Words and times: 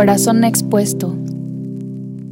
Corazón 0.00 0.44
Expuesto. 0.44 1.14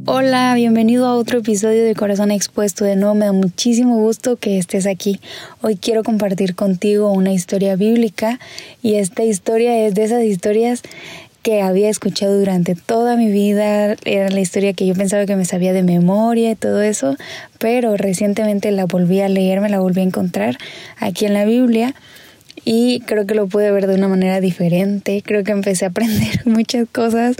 Hola, 0.07 0.55
bienvenido 0.55 1.05
a 1.05 1.13
otro 1.13 1.37
episodio 1.37 1.85
de 1.85 1.93
Corazón 1.93 2.31
Expuesto. 2.31 2.83
De 2.83 2.95
nuevo 2.95 3.13
me 3.13 3.25
da 3.25 3.31
muchísimo 3.31 3.99
gusto 3.99 4.37
que 4.37 4.57
estés 4.57 4.87
aquí. 4.87 5.19
Hoy 5.61 5.75
quiero 5.75 6.03
compartir 6.03 6.55
contigo 6.55 7.11
una 7.11 7.31
historia 7.31 7.75
bíblica 7.75 8.39
y 8.81 8.95
esta 8.95 9.23
historia 9.23 9.85
es 9.85 9.93
de 9.93 10.03
esas 10.03 10.23
historias 10.23 10.81
que 11.43 11.61
había 11.61 11.91
escuchado 11.91 12.39
durante 12.39 12.73
toda 12.73 13.15
mi 13.15 13.29
vida, 13.29 13.95
era 14.03 14.29
la 14.29 14.39
historia 14.39 14.73
que 14.73 14.87
yo 14.87 14.95
pensaba 14.95 15.27
que 15.27 15.35
me 15.35 15.45
sabía 15.45 15.71
de 15.71 15.83
memoria 15.83 16.49
y 16.49 16.55
todo 16.55 16.81
eso, 16.81 17.17
pero 17.59 17.97
recientemente 17.97 18.71
la 18.71 18.85
volví 18.85 19.21
a 19.21 19.29
leer, 19.29 19.61
me 19.61 19.69
la 19.69 19.79
volví 19.79 20.01
a 20.01 20.05
encontrar 20.05 20.57
aquí 20.97 21.27
en 21.27 21.35
la 21.35 21.45
Biblia 21.45 21.93
y 22.65 23.01
creo 23.01 23.25
que 23.25 23.35
lo 23.35 23.47
pude 23.47 23.71
ver 23.71 23.87
de 23.87 23.95
una 23.95 24.07
manera 24.07 24.41
diferente, 24.41 25.21
creo 25.25 25.43
que 25.43 25.51
empecé 25.51 25.85
a 25.85 25.89
aprender 25.89 26.41
muchas 26.45 26.87
cosas 26.89 27.35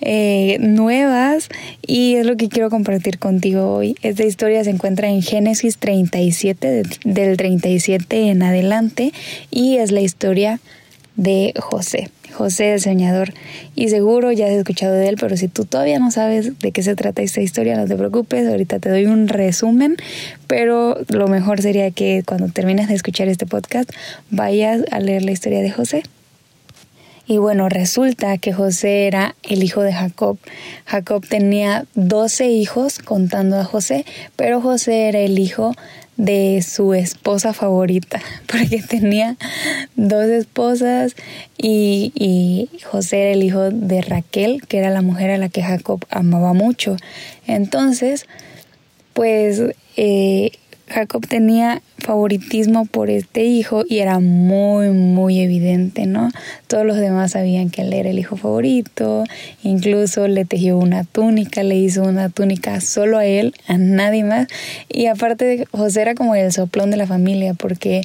eh, 0.00 0.58
nuevas 0.60 1.48
y 1.86 2.16
es 2.16 2.26
lo 2.26 2.36
que 2.36 2.48
quiero 2.48 2.70
compartir 2.70 3.18
contigo 3.18 3.72
hoy. 3.72 3.96
Esta 4.02 4.24
historia 4.24 4.64
se 4.64 4.70
encuentra 4.70 5.08
en 5.08 5.22
Génesis 5.22 5.78
37, 5.78 6.82
del 7.04 7.36
37 7.36 8.30
en 8.30 8.42
adelante 8.42 9.12
y 9.50 9.76
es 9.76 9.92
la 9.92 10.00
historia 10.00 10.60
de 11.16 11.54
José. 11.58 12.10
José 12.32 12.74
el 12.74 12.80
Soñador. 12.80 13.32
Y 13.74 13.88
seguro 13.88 14.32
ya 14.32 14.46
has 14.46 14.52
escuchado 14.52 14.94
de 14.94 15.08
él, 15.08 15.16
pero 15.20 15.36
si 15.36 15.48
tú 15.48 15.64
todavía 15.64 15.98
no 15.98 16.10
sabes 16.10 16.58
de 16.58 16.72
qué 16.72 16.82
se 16.82 16.94
trata 16.94 17.22
esta 17.22 17.40
historia, 17.40 17.76
no 17.76 17.86
te 17.86 17.96
preocupes, 17.96 18.46
ahorita 18.48 18.78
te 18.78 18.90
doy 18.90 19.06
un 19.06 19.28
resumen, 19.28 19.96
pero 20.46 20.98
lo 21.08 21.28
mejor 21.28 21.62
sería 21.62 21.90
que 21.90 22.22
cuando 22.26 22.48
termines 22.48 22.88
de 22.88 22.94
escuchar 22.94 23.28
este 23.28 23.46
podcast 23.46 23.90
vayas 24.30 24.82
a 24.90 25.00
leer 25.00 25.22
la 25.22 25.32
historia 25.32 25.60
de 25.60 25.70
José. 25.70 26.02
Y 27.26 27.38
bueno, 27.38 27.68
resulta 27.68 28.36
que 28.38 28.52
José 28.52 29.06
era 29.06 29.36
el 29.42 29.62
hijo 29.62 29.82
de 29.82 29.92
Jacob. 29.92 30.38
Jacob 30.84 31.24
tenía 31.26 31.86
12 31.94 32.48
hijos 32.48 32.98
contando 32.98 33.58
a 33.58 33.64
José, 33.64 34.04
pero 34.34 34.60
José 34.60 35.08
era 35.08 35.20
el 35.20 35.38
hijo 35.38 35.74
de 36.16 36.62
su 36.62 36.94
esposa 36.94 37.52
favorita, 37.52 38.20
porque 38.46 38.82
tenía 38.82 39.36
dos 39.96 40.24
esposas 40.24 41.14
y, 41.58 42.12
y, 42.14 42.68
José 42.84 43.22
era 43.22 43.30
el 43.32 43.42
hijo 43.42 43.70
de 43.70 44.02
Raquel, 44.02 44.62
que 44.66 44.78
era 44.78 44.90
la 44.90 45.02
mujer 45.02 45.30
a 45.30 45.38
la 45.38 45.48
que 45.48 45.62
Jacob 45.62 46.04
amaba 46.10 46.52
mucho. 46.52 46.96
Entonces, 47.46 48.26
pues 49.14 49.62
eh, 49.96 50.52
Jacob 50.92 51.26
tenía 51.26 51.82
favoritismo 51.98 52.84
por 52.84 53.10
este 53.10 53.44
hijo 53.44 53.84
y 53.88 53.98
era 53.98 54.20
muy, 54.20 54.90
muy 54.90 55.40
evidente, 55.40 56.06
¿no? 56.06 56.30
Todos 56.66 56.84
los 56.84 56.98
demás 56.98 57.32
sabían 57.32 57.70
que 57.70 57.82
él 57.82 57.92
era 57.92 58.10
el 58.10 58.18
hijo 58.18 58.36
favorito, 58.36 59.24
incluso 59.62 60.28
le 60.28 60.44
tejió 60.44 60.76
una 60.76 61.04
túnica, 61.04 61.62
le 61.62 61.76
hizo 61.76 62.02
una 62.02 62.28
túnica 62.28 62.80
solo 62.80 63.18
a 63.18 63.24
él, 63.24 63.54
a 63.66 63.78
nadie 63.78 64.24
más. 64.24 64.48
Y 64.88 65.06
aparte, 65.06 65.66
José 65.70 66.02
era 66.02 66.14
como 66.14 66.34
el 66.34 66.52
soplón 66.52 66.90
de 66.90 66.98
la 66.98 67.06
familia 67.06 67.54
porque 67.54 68.02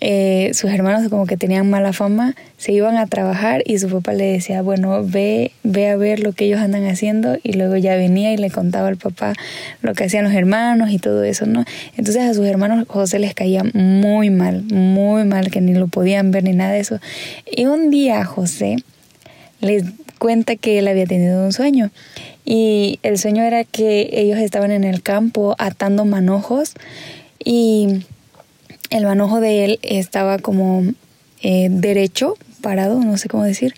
eh, 0.00 0.50
sus 0.54 0.70
hermanos 0.70 1.08
como 1.08 1.26
que 1.26 1.36
tenían 1.36 1.68
mala 1.70 1.92
fama, 1.92 2.34
se 2.58 2.72
iban 2.72 2.96
a 2.96 3.06
trabajar 3.06 3.62
y 3.64 3.78
su 3.78 3.88
papá 3.88 4.12
le 4.12 4.24
decía, 4.24 4.62
bueno, 4.62 5.02
ve, 5.04 5.52
ve 5.62 5.88
a 5.88 5.96
ver 5.96 6.20
lo 6.20 6.32
que 6.32 6.46
ellos 6.46 6.60
andan 6.60 6.86
haciendo 6.86 7.38
y 7.42 7.54
luego 7.54 7.76
ya 7.76 7.96
venía 7.96 8.32
y 8.32 8.36
le 8.36 8.50
contaba 8.50 8.88
al 8.88 8.96
papá 8.96 9.32
lo 9.82 9.94
que 9.94 10.04
hacían 10.04 10.24
los 10.24 10.34
hermanos 10.34 10.90
y 10.90 10.98
todo 10.98 11.24
eso, 11.24 11.46
¿no? 11.46 11.64
Entonces 11.96 12.22
a 12.22 12.34
sus 12.34 12.46
hermanos 12.46 12.86
José 12.88 13.18
les 13.18 13.34
caía 13.34 13.62
muy 13.74 14.30
mal, 14.30 14.62
muy 14.64 15.24
mal, 15.24 15.50
que 15.50 15.60
ni 15.60 15.74
lo 15.74 15.88
podían 15.88 16.30
ver 16.30 16.44
ni 16.44 16.52
nada 16.52 16.72
de 16.72 16.80
eso. 16.80 16.98
Y 17.50 17.66
un 17.66 17.90
día 17.90 18.24
José 18.24 18.76
les 19.60 19.84
cuenta 20.18 20.56
que 20.56 20.78
él 20.78 20.88
había 20.88 21.06
tenido 21.06 21.44
un 21.44 21.52
sueño 21.52 21.90
y 22.44 23.00
el 23.02 23.18
sueño 23.18 23.42
era 23.42 23.64
que 23.64 24.08
ellos 24.12 24.38
estaban 24.38 24.70
en 24.70 24.84
el 24.84 25.02
campo 25.02 25.54
atando 25.58 26.04
manojos 26.04 26.74
y 27.44 28.04
el 28.90 29.04
manojo 29.04 29.40
de 29.40 29.64
él 29.64 29.78
estaba 29.82 30.38
como 30.38 30.82
eh, 31.42 31.68
derecho, 31.70 32.36
parado, 32.60 33.00
no 33.00 33.16
sé 33.16 33.28
cómo 33.28 33.44
decir, 33.44 33.74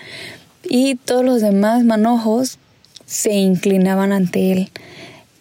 y 0.68 0.96
todos 0.96 1.24
los 1.24 1.40
demás 1.40 1.84
manojos 1.84 2.58
se 3.06 3.32
inclinaban 3.32 4.12
ante 4.12 4.52
él, 4.52 4.70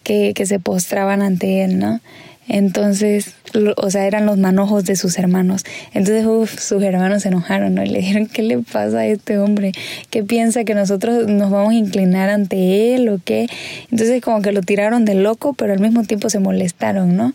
que, 0.02 0.32
que 0.34 0.46
se 0.46 0.58
postraban 0.58 1.22
ante 1.22 1.64
él, 1.64 1.78
¿no? 1.78 2.00
Entonces, 2.48 3.34
o 3.76 3.90
sea, 3.90 4.06
eran 4.06 4.24
los 4.24 4.38
manojos 4.38 4.84
de 4.84 4.96
sus 4.96 5.18
hermanos. 5.18 5.64
Entonces, 5.92 6.24
sus 6.58 6.82
hermanos 6.82 7.22
se 7.22 7.28
enojaron, 7.28 7.74
¿no? 7.74 7.84
Y 7.84 7.88
le 7.88 7.98
dijeron, 7.98 8.26
¿qué 8.26 8.42
le 8.42 8.58
pasa 8.58 9.00
a 9.00 9.06
este 9.06 9.38
hombre? 9.38 9.72
¿Qué 10.08 10.24
piensa 10.24 10.64
que 10.64 10.74
nosotros 10.74 11.28
nos 11.28 11.50
vamos 11.50 11.72
a 11.72 11.76
inclinar 11.76 12.30
ante 12.30 12.94
él 12.94 13.10
o 13.10 13.20
qué? 13.22 13.48
Entonces, 13.90 14.22
como 14.22 14.40
que 14.40 14.52
lo 14.52 14.62
tiraron 14.62 15.04
de 15.04 15.14
loco, 15.14 15.52
pero 15.52 15.74
al 15.74 15.80
mismo 15.80 16.04
tiempo 16.04 16.30
se 16.30 16.38
molestaron, 16.38 17.16
¿no? 17.16 17.34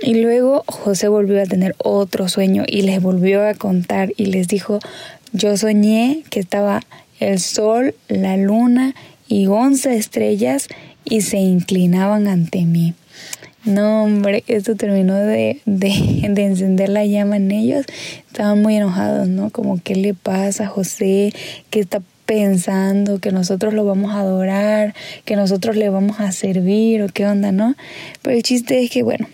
Y 0.00 0.14
luego 0.14 0.64
José 0.66 1.08
volvió 1.08 1.40
a 1.40 1.46
tener 1.46 1.74
otro 1.78 2.28
sueño 2.28 2.64
y 2.66 2.82
les 2.82 3.00
volvió 3.00 3.46
a 3.46 3.54
contar 3.54 4.12
y 4.16 4.26
les 4.26 4.48
dijo, 4.48 4.80
yo 5.32 5.56
soñé 5.56 6.24
que 6.30 6.40
estaba 6.40 6.82
el 7.20 7.38
sol, 7.40 7.94
la 8.08 8.36
luna 8.36 8.94
y 9.28 9.46
once 9.46 9.96
estrellas 9.96 10.68
y 11.04 11.20
se 11.20 11.38
inclinaban 11.38 12.28
ante 12.28 12.64
mí. 12.64 12.94
No, 13.64 14.04
hombre, 14.04 14.44
esto 14.46 14.74
terminó 14.74 15.14
de, 15.14 15.62
de, 15.64 16.28
de, 16.28 16.44
encender 16.44 16.90
la 16.90 17.06
llama 17.06 17.36
en 17.36 17.50
ellos. 17.50 17.86
Estaban 18.26 18.60
muy 18.60 18.76
enojados, 18.76 19.26
¿no? 19.28 19.48
Como, 19.48 19.80
¿qué 19.82 19.94
le 19.94 20.12
pasa 20.12 20.64
a 20.64 20.68
José? 20.68 21.32
¿Qué 21.70 21.80
está 21.80 22.02
pensando? 22.26 23.20
¿Que 23.20 23.32
nosotros 23.32 23.72
lo 23.72 23.86
vamos 23.86 24.12
a 24.12 24.20
adorar? 24.20 24.94
¿Que 25.24 25.36
nosotros 25.36 25.76
le 25.76 25.88
vamos 25.88 26.20
a 26.20 26.30
servir? 26.32 27.02
¿O 27.02 27.08
qué 27.08 27.26
onda, 27.26 27.52
no? 27.52 27.74
Pero 28.20 28.36
el 28.36 28.42
chiste 28.42 28.84
es 28.84 28.90
que, 28.90 29.02
bueno, 29.02 29.28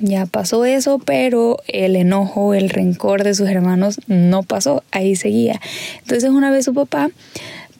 ya 0.00 0.26
pasó 0.26 0.64
eso, 0.64 0.98
pero 0.98 1.58
el 1.68 1.96
enojo, 1.96 2.54
el 2.54 2.70
rencor 2.70 3.24
de 3.24 3.34
sus 3.34 3.48
hermanos 3.48 4.00
no 4.06 4.42
pasó, 4.42 4.82
ahí 4.90 5.16
seguía. 5.16 5.60
Entonces 5.98 6.30
una 6.30 6.50
vez 6.50 6.64
su 6.64 6.74
papá 6.74 7.10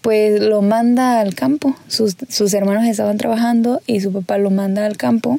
pues 0.00 0.41
lo 0.41 0.62
manda 0.62 1.20
al 1.20 1.34
campo, 1.34 1.76
sus, 1.88 2.16
sus 2.28 2.54
hermanos 2.54 2.86
estaban 2.86 3.19
trabajando 3.19 3.82
y 3.86 4.00
su 4.00 4.12
papá 4.12 4.38
lo 4.38 4.50
manda 4.50 4.86
al 4.86 4.97
campo. 4.97 5.36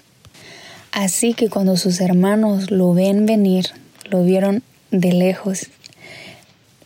Así 0.92 1.34
que 1.34 1.50
cuando 1.50 1.78
sus 1.78 2.02
hermanos 2.02 2.70
lo 2.70 2.94
ven 2.94 3.26
venir, 3.26 3.68
lo 4.10 4.24
vieron 4.24 4.62
de 4.92 5.14
lejos, 5.14 5.68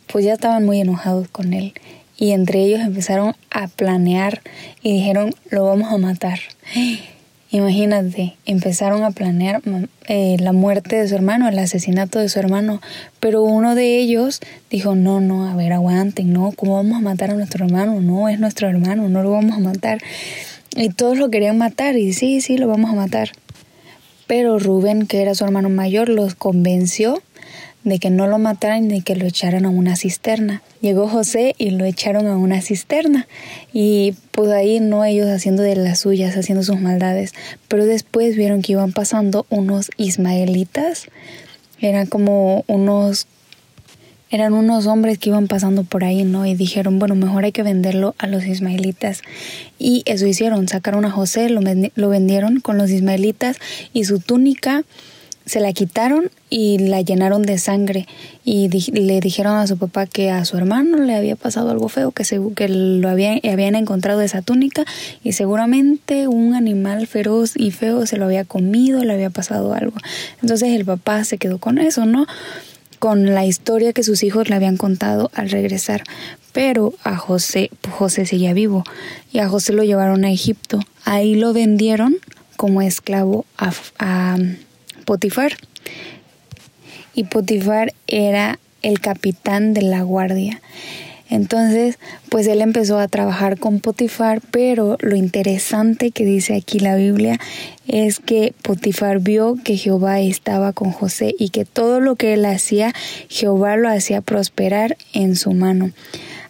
pues 0.08 0.26
ya 0.26 0.34
estaban 0.34 0.64
muy 0.64 0.80
enojados 0.80 1.28
con 1.28 1.54
él. 1.54 1.74
Y 2.18 2.32
entre 2.32 2.64
ellos 2.64 2.80
empezaron 2.80 3.36
a 3.50 3.68
planear 3.68 4.42
y 4.82 4.94
dijeron, 4.94 5.34
lo 5.50 5.66
vamos 5.66 5.92
a 5.92 5.98
matar. 5.98 6.40
Imagínate, 7.56 8.36
empezaron 8.46 9.06
a 9.06 9.12
planear 9.12 9.62
eh, 10.10 10.36
la 10.42 10.52
muerte 10.52 10.98
de 10.98 11.08
su 11.08 11.16
hermano, 11.16 11.48
el 11.48 11.58
asesinato 11.58 12.20
de 12.20 12.28
su 12.28 12.38
hermano, 12.38 12.82
pero 13.22 13.44
uno 13.44 13.76
de 13.76 13.98
ellos 13.98 14.42
dijo, 14.70 14.94
no, 14.94 15.22
no, 15.22 15.48
a 15.48 15.56
ver, 15.56 15.72
aguanten, 15.72 16.34
no, 16.34 16.52
¿cómo 16.52 16.76
vamos 16.76 16.98
a 16.98 17.00
matar 17.00 17.32
a 17.32 17.36
nuestro 17.36 17.64
hermano? 17.64 18.02
No, 18.02 18.28
es 18.28 18.42
nuestro 18.42 18.68
hermano, 18.68 19.08
no 19.08 19.24
lo 19.24 19.32
vamos 19.32 19.56
a 19.56 19.62
matar. 19.62 20.00
Y 20.76 20.90
todos 20.90 21.18
lo 21.18 21.30
querían 21.30 21.58
matar 21.58 21.96
y 21.96 22.12
sí, 22.12 22.42
sí, 22.42 22.58
lo 22.58 22.68
vamos 22.68 22.92
a 22.92 22.96
matar. 22.96 23.30
Pero 24.28 24.60
Rubén, 24.60 25.08
que 25.08 25.22
era 25.22 25.34
su 25.34 25.46
hermano 25.46 25.70
mayor, 25.70 26.10
los 26.10 26.36
convenció 26.36 27.24
de 27.86 28.00
que 28.00 28.10
no 28.10 28.28
lo 28.28 28.40
mataran 28.40 28.88
ni 28.88 29.02
que 29.02 29.16
lo 29.16 29.26
echaran 29.26 29.66
a 29.66 29.70
una 29.70 29.96
cisterna. 29.96 30.62
Llegó 30.82 31.08
José 31.08 31.56
y 31.58 31.70
lo 31.70 31.86
echaron 31.86 32.28
a 32.28 32.36
una 32.36 32.62
cisterna 32.62 33.28
y 33.72 34.16
pues 34.32 34.50
ahí 34.52 34.80
no 34.80 35.06
ellos 35.06 35.28
haciendo 35.30 35.62
de 35.64 35.76
las 35.76 36.00
suyas, 36.00 36.36
haciendo 36.36 36.64
sus 36.64 36.82
maldades, 36.82 37.34
pero 37.68 37.86
después 37.86 38.36
vieron 38.36 38.64
que 38.64 38.74
iban 38.74 38.92
pasando 38.92 39.46
unos 39.50 39.92
ismaelitas, 39.98 41.08
eran 41.80 42.08
como 42.08 42.64
unos 42.68 43.28
eran 44.32 44.54
unos 44.54 44.88
hombres 44.88 45.20
que 45.20 45.30
iban 45.30 45.48
pasando 45.48 45.84
por 45.84 46.04
ahí, 46.04 46.24
¿no? 46.24 46.46
Y 46.46 46.56
dijeron, 46.56 46.98
bueno, 46.98 47.16
mejor 47.16 47.46
hay 47.46 47.52
que 47.52 47.64
venderlo 47.64 48.16
a 48.18 48.26
los 48.28 48.44
ismaelitas. 48.46 49.22
Y 49.78 50.02
eso 50.08 50.26
hicieron, 50.26 50.68
sacaron 50.68 51.06
a 51.06 51.12
José, 51.12 51.50
lo, 51.50 51.62
lo 51.94 52.10
vendieron 52.10 52.60
con 52.60 52.78
los 52.78 52.90
ismaelitas 52.90 53.58
y 53.94 54.06
su 54.06 54.20
túnica 54.20 54.84
se 55.46 55.60
la 55.60 55.74
quitaron 55.74 56.32
y 56.50 56.80
la 56.80 57.02
llenaron 57.02 57.44
de 57.44 57.58
sangre 57.58 58.08
y 58.44 58.68
le 58.92 59.20
dijeron 59.20 59.58
a 59.58 59.68
su 59.68 59.78
papá 59.78 60.08
que 60.08 60.32
a 60.32 60.44
su 60.44 60.58
hermano 60.58 60.98
le 60.98 61.16
había 61.16 61.36
pasado 61.36 61.70
algo 61.70 61.88
feo, 61.88 62.12
que, 62.12 62.24
se, 62.24 62.40
que 62.56 62.68
lo 62.68 63.10
habían, 63.10 63.40
habían 63.50 63.76
encontrado 63.76 64.22
esa 64.22 64.42
túnica 64.42 64.86
y 65.24 65.34
seguramente 65.34 66.28
un 66.28 66.56
animal 66.56 67.06
feroz 67.06 67.54
y 67.56 67.72
feo 67.72 68.06
se 68.06 68.18
lo 68.18 68.26
había 68.26 68.44
comido, 68.44 69.04
le 69.04 69.14
había 69.14 69.30
pasado 69.30 69.74
algo. 69.74 69.98
Entonces 70.42 70.70
el 70.70 70.86
papá 70.86 71.24
se 71.24 71.38
quedó 71.38 71.60
con 71.60 71.78
eso, 71.78 72.06
¿no? 72.06 72.26
Con 72.98 73.34
la 73.36 73.46
historia 73.46 73.94
que 73.94 74.04
sus 74.04 74.24
hijos 74.24 74.50
le 74.50 74.56
habían 74.56 74.78
contado 74.78 75.30
al 75.36 75.50
regresar. 75.52 76.04
Pero 76.54 76.94
a 77.04 77.18
José, 77.18 77.70
José 77.92 78.26
seguía 78.26 78.54
vivo 78.54 78.84
y 79.32 79.40
a 79.40 79.50
José 79.50 79.74
lo 79.74 79.84
llevaron 79.84 80.24
a 80.24 80.32
Egipto. 80.32 80.80
Ahí 81.04 81.36
lo 81.36 81.54
vendieron 81.54 82.16
como 82.56 82.82
esclavo 82.82 83.46
a 83.58 84.38
Potifar. 85.06 85.54
Y 87.14 87.24
Potifar 87.24 87.94
era 88.08 88.60
el 88.82 89.00
capitán 89.00 89.74
de 89.74 89.82
la 89.82 90.02
guardia. 90.02 90.62
Entonces, 91.30 91.98
pues 92.30 92.46
él 92.46 92.62
empezó 92.62 93.00
a 93.00 93.08
trabajar 93.08 93.58
con 93.58 93.80
Potifar, 93.80 94.42
pero 94.52 94.98
lo 95.02 95.16
interesante 95.16 96.12
que 96.12 96.24
dice 96.24 96.56
aquí 96.56 96.80
la 96.80 96.96
Biblia 96.96 97.40
es 97.88 98.20
que 98.20 98.54
Potifar 98.62 99.20
vio 99.20 99.58
que 99.64 99.76
Jehová 99.76 100.20
estaba 100.20 100.72
con 100.72 100.92
José 100.92 101.34
y 101.40 101.50
que 101.50 101.66
todo 101.66 102.00
lo 102.00 102.16
que 102.16 102.34
él 102.34 102.46
hacía, 102.46 102.94
Jehová 103.28 103.76
lo 103.76 103.90
hacía 103.90 104.22
prosperar 104.22 104.98
en 105.14 105.36
su 105.36 105.54
mano. 105.54 105.92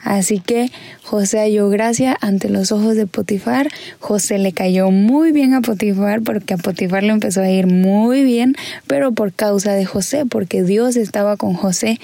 Así 0.06 0.40
que 0.40 0.72
José 1.04 1.40
halló 1.40 1.68
gracia 1.70 2.16
ante 2.22 2.48
los 2.48 2.72
ojos 2.72 2.96
de 2.96 3.08
Potifar. 3.08 3.70
José 4.00 4.38
le 4.38 4.54
cayó 4.54 4.92
muy 4.92 5.32
bien 5.32 5.56
a 5.56 5.62
Potifar 5.62 6.22
porque 6.22 6.54
a 6.54 6.58
Potifar 6.58 7.04
le 7.04 7.12
empezó 7.12 7.42
a 7.42 7.50
ir 7.50 7.66
muy 7.66 8.24
bien, 8.24 8.56
pero 8.86 9.12
por 9.14 9.34
causa 9.34 9.74
de 9.74 9.84
José, 9.84 10.26
porque 10.30 10.62
Dios 10.62 10.96
estaba 10.96 11.38
con 11.38 11.56
José. 11.56 12.00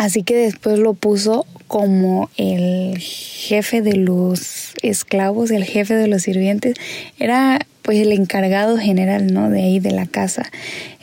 Así 0.00 0.22
que 0.22 0.34
después 0.34 0.78
lo 0.78 0.94
puso 0.94 1.44
como 1.66 2.30
el 2.38 2.96
jefe 2.96 3.82
de 3.82 3.96
los 3.96 4.72
esclavos, 4.80 5.50
el 5.50 5.64
jefe 5.64 5.92
de 5.92 6.08
los 6.08 6.22
sirvientes. 6.22 6.74
Era 7.18 7.66
pues 7.82 7.98
el 7.98 8.12
encargado 8.12 8.78
general, 8.78 9.30
¿no? 9.30 9.50
De 9.50 9.60
ahí 9.60 9.78
de 9.78 9.90
la 9.90 10.06
casa. 10.06 10.50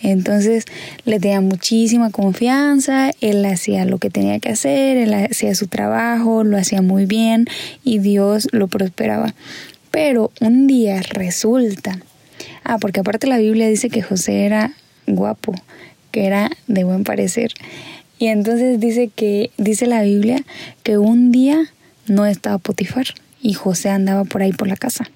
Entonces 0.01 0.65
le 1.05 1.19
tenía 1.19 1.41
muchísima 1.41 2.09
confianza, 2.09 3.11
él 3.21 3.45
hacía 3.45 3.85
lo 3.85 3.99
que 3.99 4.09
tenía 4.09 4.39
que 4.39 4.49
hacer, 4.49 4.97
él 4.97 5.13
hacía 5.13 5.53
su 5.53 5.67
trabajo, 5.67 6.43
lo 6.43 6.57
hacía 6.57 6.81
muy 6.81 7.05
bien 7.05 7.45
y 7.83 7.99
Dios 7.99 8.47
lo 8.51 8.67
prosperaba. 8.67 9.35
Pero 9.91 10.31
un 10.41 10.65
día 10.65 11.03
resulta, 11.11 11.99
ah, 12.63 12.79
porque 12.79 13.01
aparte 13.01 13.27
la 13.27 13.37
Biblia 13.37 13.67
dice 13.67 13.91
que 13.91 14.01
José 14.01 14.45
era 14.45 14.73
guapo, 15.05 15.53
que 16.09 16.25
era 16.25 16.49
de 16.65 16.83
buen 16.83 17.03
parecer. 17.03 17.51
Y 18.19 18.27
entonces 18.27 18.79
dice 18.79 19.09
que, 19.13 19.51
dice 19.57 19.85
la 19.85 20.01
Biblia, 20.01 20.43
que 20.83 20.97
un 20.97 21.31
día 21.31 21.71
no 22.07 22.25
estaba 22.25 22.57
Potifar 22.57 23.05
y 23.41 23.53
José 23.53 23.89
andaba 23.89 24.23
por 24.23 24.41
ahí 24.41 24.51
por 24.51 24.67
la 24.67 24.75
casa. 24.75 25.09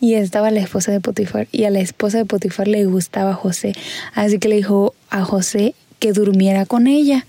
Y 0.00 0.14
estaba 0.14 0.50
la 0.50 0.60
esposa 0.60 0.90
de 0.90 1.00
Potifar 1.00 1.46
y 1.52 1.64
a 1.64 1.70
la 1.70 1.80
esposa 1.80 2.18
de 2.18 2.24
Potifar 2.24 2.66
le 2.66 2.84
gustaba 2.86 3.34
José, 3.34 3.74
así 4.14 4.38
que 4.38 4.48
le 4.48 4.56
dijo 4.56 4.94
a 5.10 5.24
José 5.24 5.74
que 6.00 6.12
durmiera 6.12 6.66
con 6.66 6.86
ella. 6.86 7.26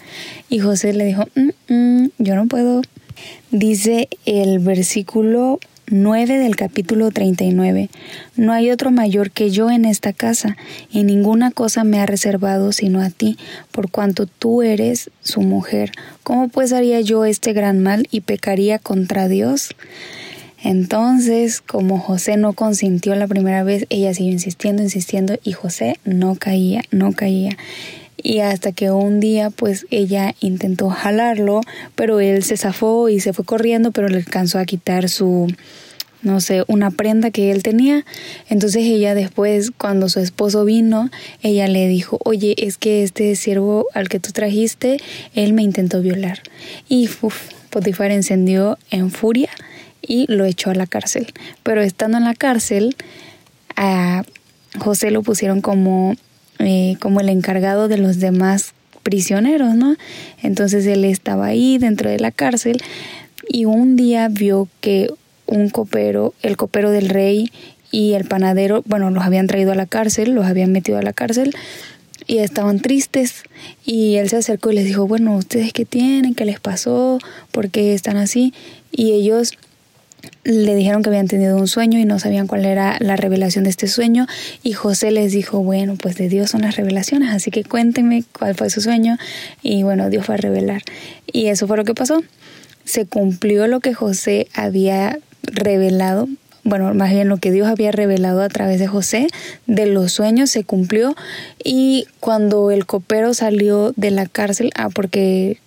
Y 0.49 0.59
José 0.59 0.93
le 0.93 1.05
dijo, 1.05 1.25
mm, 1.35 1.73
mm, 1.73 2.09
yo 2.17 2.35
no 2.35 2.47
puedo. 2.47 2.81
Dice 3.51 4.07
el 4.25 4.59
versículo 4.59 5.59
9 5.91 6.37
del 6.37 6.55
capítulo 6.55 7.09
39. 7.09 7.89
No 8.35 8.53
hay 8.53 8.69
otro 8.69 8.91
mayor 8.91 9.31
que 9.31 9.49
yo 9.49 9.71
en 9.71 9.85
esta 9.85 10.13
casa, 10.13 10.55
y 10.91 11.03
ninguna 11.03 11.49
cosa 11.49 11.83
me 11.83 11.99
ha 11.99 12.05
reservado 12.05 12.71
sino 12.71 13.01
a 13.01 13.09
ti, 13.09 13.37
por 13.71 13.89
cuanto 13.89 14.27
tú 14.27 14.61
eres 14.61 15.09
su 15.21 15.41
mujer. 15.41 15.91
¿Cómo 16.21 16.47
pues 16.47 16.73
haría 16.73 17.01
yo 17.01 17.25
este 17.25 17.53
gran 17.53 17.79
mal 17.79 18.07
y 18.11 18.21
pecaría 18.21 18.77
contra 18.77 19.27
Dios? 19.27 19.69
Entonces, 20.61 21.61
como 21.61 21.97
José 21.99 22.37
no 22.37 22.53
consintió 22.53 23.15
la 23.15 23.27
primera 23.27 23.63
vez, 23.63 23.87
ella 23.89 24.13
siguió 24.13 24.33
insistiendo, 24.33 24.83
insistiendo 24.83 25.39
y 25.43 25.53
José 25.53 25.99
no 26.03 26.35
caía, 26.35 26.83
no 26.91 27.13
caía. 27.13 27.57
Y 28.21 28.39
hasta 28.39 28.71
que 28.71 28.91
un 28.91 29.19
día 29.19 29.49
pues 29.49 29.85
ella 29.89 30.35
intentó 30.39 30.89
jalarlo, 30.89 31.61
pero 31.95 32.19
él 32.19 32.43
se 32.43 32.57
zafó 32.57 33.09
y 33.09 33.19
se 33.19 33.33
fue 33.33 33.45
corriendo, 33.45 33.91
pero 33.91 34.09
le 34.09 34.17
alcanzó 34.17 34.59
a 34.59 34.65
quitar 34.65 35.09
su, 35.09 35.47
no 36.21 36.41
sé, 36.41 36.63
una 36.67 36.91
prenda 36.91 37.31
que 37.31 37.51
él 37.51 37.63
tenía. 37.63 38.05
Entonces 38.49 38.83
ella 38.83 39.15
después, 39.15 39.71
cuando 39.71 40.09
su 40.09 40.19
esposo 40.19 40.65
vino, 40.65 41.09
ella 41.41 41.67
le 41.67 41.87
dijo, 41.87 42.19
oye, 42.23 42.55
es 42.57 42.77
que 42.77 43.03
este 43.03 43.35
siervo 43.35 43.85
al 43.93 44.09
que 44.09 44.19
tú 44.19 44.31
trajiste, 44.31 44.97
él 45.33 45.53
me 45.53 45.63
intentó 45.63 46.01
violar. 46.01 46.41
Y 46.87 47.09
uf, 47.21 47.49
Potifar 47.69 48.11
encendió 48.11 48.77
en 48.89 49.11
furia 49.11 49.49
y 50.01 50.25
lo 50.27 50.45
echó 50.45 50.71
a 50.71 50.75
la 50.75 50.87
cárcel. 50.87 51.31
Pero 51.63 51.81
estando 51.81 52.17
en 52.17 52.23
la 52.23 52.33
cárcel, 52.33 52.95
a 53.75 54.23
José 54.79 55.11
lo 55.11 55.21
pusieron 55.23 55.61
como, 55.61 56.15
eh, 56.59 56.95
como 56.99 57.21
el 57.21 57.29
encargado 57.29 57.87
de 57.87 57.97
los 57.97 58.19
demás 58.19 58.73
prisioneros, 59.03 59.75
¿no? 59.75 59.95
Entonces 60.43 60.85
él 60.85 61.05
estaba 61.05 61.47
ahí 61.47 61.77
dentro 61.77 62.09
de 62.09 62.19
la 62.19 62.31
cárcel 62.31 62.81
y 63.47 63.65
un 63.65 63.95
día 63.95 64.27
vio 64.29 64.67
que 64.81 65.09
un 65.45 65.69
copero, 65.69 66.33
el 66.41 66.57
copero 66.57 66.91
del 66.91 67.09
rey 67.09 67.51
y 67.91 68.13
el 68.13 68.25
panadero, 68.25 68.83
bueno, 68.85 69.09
los 69.09 69.23
habían 69.23 69.47
traído 69.47 69.71
a 69.71 69.75
la 69.75 69.87
cárcel, 69.87 70.35
los 70.35 70.45
habían 70.45 70.71
metido 70.71 70.99
a 70.99 71.01
la 71.01 71.13
cárcel 71.13 71.55
y 72.27 72.37
estaban 72.39 72.79
tristes 72.79 73.43
y 73.85 74.15
él 74.17 74.29
se 74.29 74.37
acercó 74.37 74.71
y 74.71 74.75
les 74.75 74.85
dijo, 74.85 75.07
bueno, 75.07 75.35
¿ustedes 75.35 75.73
qué 75.73 75.85
tienen? 75.85 76.35
¿Qué 76.35 76.45
les 76.45 76.59
pasó? 76.59 77.17
¿Por 77.51 77.69
qué 77.69 77.93
están 77.93 78.17
así? 78.17 78.53
Y 78.91 79.13
ellos 79.13 79.53
le 80.43 80.75
dijeron 80.75 81.03
que 81.03 81.09
habían 81.09 81.27
tenido 81.27 81.57
un 81.57 81.67
sueño 81.67 81.99
y 81.99 82.05
no 82.05 82.19
sabían 82.19 82.47
cuál 82.47 82.65
era 82.65 82.97
la 82.99 83.15
revelación 83.15 83.65
de 83.65 83.69
este 83.69 83.87
sueño 83.87 84.27
y 84.63 84.73
José 84.73 85.11
les 85.11 85.31
dijo, 85.31 85.61
bueno, 85.63 85.95
pues 85.95 86.15
de 86.15 86.29
Dios 86.29 86.51
son 86.51 86.61
las 86.61 86.75
revelaciones, 86.75 87.29
así 87.29 87.51
que 87.51 87.63
cuéntenme 87.63 88.23
cuál 88.37 88.55
fue 88.55 88.69
su 88.69 88.81
sueño 88.81 89.17
y 89.61 89.83
bueno, 89.83 90.09
Dios 90.09 90.25
fue 90.25 90.35
a 90.35 90.37
revelar. 90.37 90.81
Y 91.31 91.47
eso 91.47 91.67
fue 91.67 91.77
lo 91.77 91.83
que 91.83 91.93
pasó. 91.93 92.23
Se 92.85 93.05
cumplió 93.05 93.67
lo 93.67 93.79
que 93.79 93.93
José 93.93 94.47
había 94.53 95.19
revelado, 95.43 96.27
bueno, 96.63 96.93
más 96.93 97.11
bien 97.11 97.29
lo 97.29 97.37
que 97.37 97.51
Dios 97.51 97.67
había 97.67 97.91
revelado 97.91 98.41
a 98.41 98.49
través 98.49 98.79
de 98.79 98.87
José, 98.87 99.27
de 99.67 99.85
los 99.85 100.11
sueños 100.11 100.49
se 100.49 100.63
cumplió 100.63 101.15
y 101.63 102.07
cuando 102.19 102.71
el 102.71 102.85
copero 102.85 103.33
salió 103.33 103.93
de 103.95 104.11
la 104.11 104.25
cárcel, 104.25 104.71
ah, 104.75 104.89
porque 104.89 105.59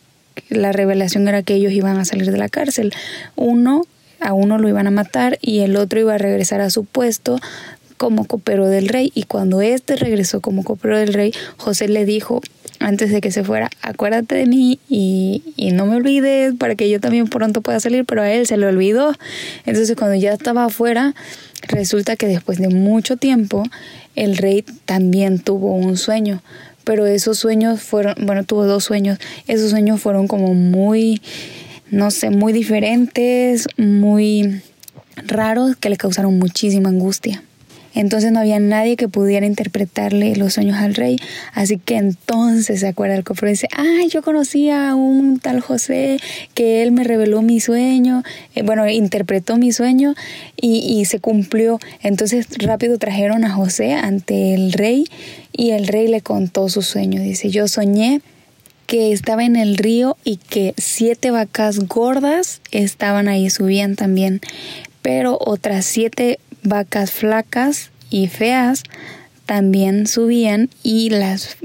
la 0.48 0.72
revelación 0.72 1.28
era 1.28 1.42
que 1.42 1.54
ellos 1.54 1.72
iban 1.72 1.98
a 1.98 2.04
salir 2.04 2.30
de 2.30 2.38
la 2.38 2.48
cárcel, 2.48 2.92
uno 3.36 3.84
a 4.24 4.32
uno 4.32 4.58
lo 4.58 4.68
iban 4.68 4.86
a 4.86 4.90
matar 4.90 5.38
y 5.40 5.60
el 5.60 5.76
otro 5.76 6.00
iba 6.00 6.14
a 6.14 6.18
regresar 6.18 6.60
a 6.60 6.70
su 6.70 6.84
puesto 6.84 7.38
como 7.96 8.24
copero 8.24 8.68
del 8.68 8.88
rey. 8.88 9.12
Y 9.14 9.24
cuando 9.24 9.60
éste 9.60 9.96
regresó 9.96 10.40
como 10.40 10.64
copero 10.64 10.98
del 10.98 11.14
rey, 11.14 11.32
José 11.56 11.88
le 11.88 12.04
dijo, 12.04 12.40
antes 12.80 13.12
de 13.12 13.20
que 13.20 13.30
se 13.30 13.44
fuera, 13.44 13.70
acuérdate 13.80 14.34
de 14.34 14.46
mí 14.46 14.80
y, 14.88 15.42
y, 15.56 15.70
no 15.70 15.86
me 15.86 15.96
olvides 15.96 16.54
para 16.58 16.74
que 16.74 16.90
yo 16.90 16.98
también 16.98 17.28
pronto 17.28 17.60
pueda 17.60 17.78
salir, 17.78 18.04
pero 18.04 18.22
a 18.22 18.32
él 18.32 18.46
se 18.46 18.56
le 18.56 18.66
olvidó. 18.66 19.14
Entonces 19.66 19.96
cuando 19.96 20.16
ya 20.16 20.32
estaba 20.32 20.64
afuera, 20.64 21.14
resulta 21.68 22.16
que 22.16 22.26
después 22.26 22.58
de 22.58 22.68
mucho 22.68 23.16
tiempo, 23.16 23.62
el 24.16 24.36
rey 24.36 24.64
también 24.84 25.38
tuvo 25.38 25.74
un 25.74 25.96
sueño. 25.96 26.42
Pero 26.84 27.06
esos 27.06 27.38
sueños 27.38 27.80
fueron, 27.80 28.14
bueno, 28.26 28.42
tuvo 28.42 28.66
dos 28.66 28.82
sueños, 28.82 29.18
esos 29.46 29.70
sueños 29.70 30.00
fueron 30.00 30.26
como 30.26 30.54
muy 30.54 31.22
no 31.92 32.10
sé, 32.10 32.30
muy 32.30 32.54
diferentes, 32.54 33.68
muy 33.76 34.62
raros, 35.28 35.76
que 35.76 35.90
le 35.90 35.98
causaron 35.98 36.38
muchísima 36.38 36.88
angustia. 36.88 37.42
Entonces 37.94 38.32
no 38.32 38.40
había 38.40 38.58
nadie 38.58 38.96
que 38.96 39.08
pudiera 39.08 39.44
interpretarle 39.44 40.34
los 40.36 40.54
sueños 40.54 40.78
al 40.78 40.94
rey. 40.94 41.18
Así 41.52 41.76
que 41.76 41.96
entonces 41.96 42.80
se 42.80 42.88
acuerda 42.88 43.14
el 43.14 43.24
cofre 43.24 43.50
y 43.50 43.52
dice, 43.52 43.68
ay, 43.76 44.08
yo 44.08 44.22
conocí 44.22 44.70
a 44.70 44.94
un 44.94 45.38
tal 45.38 45.60
José 45.60 46.16
que 46.54 46.82
él 46.82 46.92
me 46.92 47.04
reveló 47.04 47.42
mi 47.42 47.60
sueño, 47.60 48.22
eh, 48.54 48.62
bueno, 48.62 48.88
interpretó 48.88 49.58
mi 49.58 49.72
sueño 49.72 50.14
y, 50.56 50.78
y 50.78 51.04
se 51.04 51.20
cumplió. 51.20 51.78
Entonces 52.02 52.46
rápido 52.56 52.96
trajeron 52.96 53.44
a 53.44 53.50
José 53.50 53.92
ante 53.92 54.54
el 54.54 54.72
rey 54.72 55.04
y 55.52 55.72
el 55.72 55.86
rey 55.86 56.08
le 56.08 56.22
contó 56.22 56.70
su 56.70 56.80
sueño. 56.80 57.20
Dice, 57.20 57.50
yo 57.50 57.68
soñé 57.68 58.22
que 58.92 59.10
estaba 59.10 59.42
en 59.42 59.56
el 59.56 59.78
río 59.78 60.18
y 60.22 60.36
que 60.36 60.74
siete 60.76 61.30
vacas 61.30 61.88
gordas 61.88 62.60
estaban 62.72 63.26
ahí, 63.26 63.48
subían 63.48 63.96
también, 63.96 64.42
pero 65.00 65.38
otras 65.40 65.86
siete 65.86 66.38
vacas 66.62 67.10
flacas 67.10 67.90
y 68.10 68.26
feas 68.26 68.82
también 69.46 70.06
subían 70.06 70.68
y 70.82 71.08
las 71.08 71.56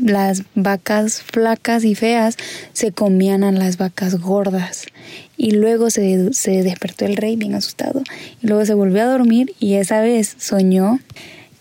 las 0.00 0.44
vacas 0.54 1.20
flacas 1.20 1.84
y 1.84 1.94
feas 1.94 2.38
se 2.72 2.92
comían 2.92 3.44
a 3.44 3.52
las 3.52 3.76
vacas 3.76 4.18
gordas. 4.18 4.86
Y 5.36 5.50
luego 5.50 5.90
se, 5.90 6.32
se, 6.32 6.62
despertó 6.62 7.04
el 7.04 7.18
rey 7.18 7.36
bien 7.36 7.54
asustado. 7.54 8.02
Y 8.42 8.46
luego 8.46 8.64
se 8.64 8.72
volvió 8.72 9.02
a 9.02 9.12
dormir 9.12 9.54
y 9.60 9.74
esa 9.74 10.00
vez 10.00 10.34
soñó 10.38 10.98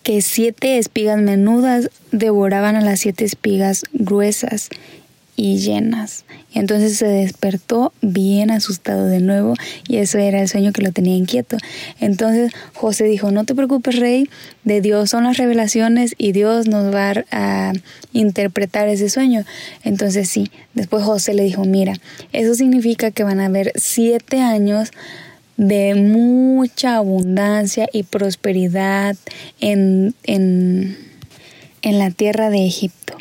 que 0.02 0.22
siete 0.22 0.78
espigas 0.78 1.20
menudas 1.20 1.90
devoraban 2.14 2.78
a 2.78 2.82
las 2.82 3.02
siete 3.02 3.26
espigas 3.26 3.84
gruesas 3.92 4.70
y 5.40 5.58
llenas. 5.58 6.26
Entonces 6.54 6.98
se 6.98 7.08
despertó 7.08 7.94
bien 8.02 8.52
asustado 8.52 9.06
de 9.06 9.22
nuevo 9.22 9.54
y 9.88 9.98
eso 9.98 10.18
era 10.18 10.42
el 10.42 10.50
sueño 10.50 10.74
que 10.74 10.82
lo 10.82 10.92
tenía 10.92 11.16
inquieto. 11.16 11.56
Entonces 12.02 12.52
José 12.74 13.06
dijo, 13.06 13.32
no 13.32 13.46
te 13.46 13.56
preocupes 13.56 13.96
rey, 13.96 14.30
de 14.66 14.82
Dios 14.82 15.12
son 15.12 15.24
las 15.24 15.38
revelaciones 15.38 16.14
y 16.18 16.34
Dios 16.34 16.68
nos 16.68 16.94
va 16.94 17.24
a 17.32 17.72
interpretar 18.12 18.90
ese 18.90 19.10
sueño. 19.10 19.46
Entonces 19.86 20.28
sí, 20.28 20.52
después 20.74 21.06
José 21.06 21.34
le 21.34 21.44
dijo, 21.44 21.64
mira, 21.64 21.94
eso 22.34 22.54
significa 22.54 23.12
que 23.12 23.24
van 23.24 23.40
a 23.40 23.46
haber 23.46 23.72
siete 23.76 24.42
años 24.42 24.92
de 25.56 25.96
mucha 25.96 26.98
abundancia 26.98 27.88
y 27.94 28.04
prosperidad 28.04 29.16
en, 29.62 30.16
en, 30.24 30.98
en 31.82 32.00
la 32.00 32.12
tierra 32.12 32.50
de 32.50 32.66
Egipto 32.66 33.18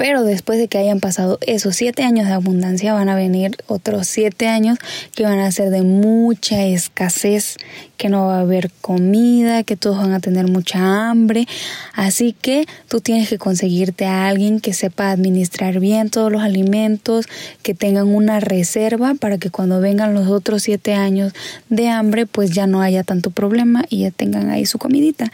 Pero 0.00 0.24
después 0.24 0.58
de 0.58 0.66
que 0.66 0.78
hayan 0.78 0.98
pasado 0.98 1.38
esos 1.42 1.76
siete 1.76 2.04
años 2.04 2.26
de 2.26 2.32
abundancia, 2.32 2.94
van 2.94 3.10
a 3.10 3.14
venir 3.14 3.58
otros 3.66 4.08
siete 4.08 4.48
años 4.48 4.78
que 5.14 5.24
van 5.24 5.40
a 5.40 5.52
ser 5.52 5.68
de 5.68 5.82
mucha 5.82 6.64
escasez, 6.64 7.58
que 7.98 8.08
no 8.08 8.28
va 8.28 8.38
a 8.38 8.40
haber 8.40 8.70
comida, 8.80 9.62
que 9.62 9.76
todos 9.76 9.98
van 9.98 10.14
a 10.14 10.20
tener 10.20 10.48
mucha 10.48 11.10
hambre. 11.10 11.46
Así 11.92 12.32
que 12.32 12.64
tú 12.88 13.02
tienes 13.02 13.28
que 13.28 13.36
conseguirte 13.36 14.06
a 14.06 14.26
alguien 14.26 14.60
que 14.60 14.72
sepa 14.72 15.10
administrar 15.10 15.80
bien 15.80 16.08
todos 16.08 16.32
los 16.32 16.40
alimentos, 16.40 17.26
que 17.62 17.74
tengan 17.74 18.08
una 18.08 18.40
reserva 18.40 19.12
para 19.20 19.36
que 19.36 19.50
cuando 19.50 19.82
vengan 19.82 20.14
los 20.14 20.28
otros 20.28 20.62
siete 20.62 20.94
años 20.94 21.34
de 21.68 21.90
hambre, 21.90 22.24
pues 22.24 22.52
ya 22.52 22.66
no 22.66 22.80
haya 22.80 23.04
tanto 23.04 23.32
problema 23.32 23.84
y 23.90 24.00
ya 24.00 24.10
tengan 24.10 24.48
ahí 24.48 24.64
su 24.64 24.78
comidita. 24.78 25.30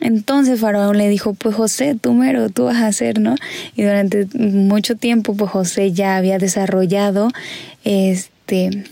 Entonces 0.00 0.60
Faraón 0.60 0.98
le 0.98 1.08
dijo, 1.08 1.34
pues 1.34 1.54
José, 1.54 1.96
tú 2.00 2.12
mero, 2.12 2.50
tú 2.50 2.64
vas 2.64 2.76
a 2.76 2.88
hacer, 2.88 3.20
¿no? 3.20 3.34
Y 3.76 3.82
durante 3.82 4.26
mucho 4.38 4.96
tiempo, 4.96 5.34
pues 5.34 5.50
José 5.50 5.92
ya 5.92 6.16
había 6.16 6.38
desarrollado 6.38 7.28
este 7.84 8.84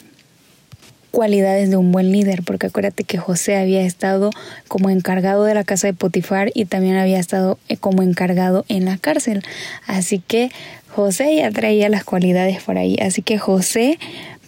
cualidades 1.12 1.70
de 1.70 1.76
un 1.76 1.92
buen 1.92 2.10
líder, 2.10 2.42
porque 2.42 2.66
acuérdate 2.66 3.04
que 3.04 3.18
José 3.18 3.56
había 3.56 3.82
estado 3.82 4.30
como 4.66 4.90
encargado 4.90 5.44
de 5.44 5.54
la 5.54 5.62
casa 5.62 5.86
de 5.86 5.92
Potifar 5.92 6.50
y 6.54 6.64
también 6.64 6.96
había 6.96 7.20
estado 7.20 7.58
eh, 7.68 7.76
como 7.76 8.02
encargado 8.02 8.64
en 8.68 8.86
la 8.86 8.96
cárcel. 8.96 9.42
Así 9.86 10.20
que 10.20 10.50
José 10.88 11.36
ya 11.36 11.50
traía 11.50 11.88
las 11.88 12.04
cualidades 12.04 12.62
por 12.62 12.78
ahí. 12.78 12.96
Así 13.00 13.22
que 13.22 13.38
José 13.38 13.98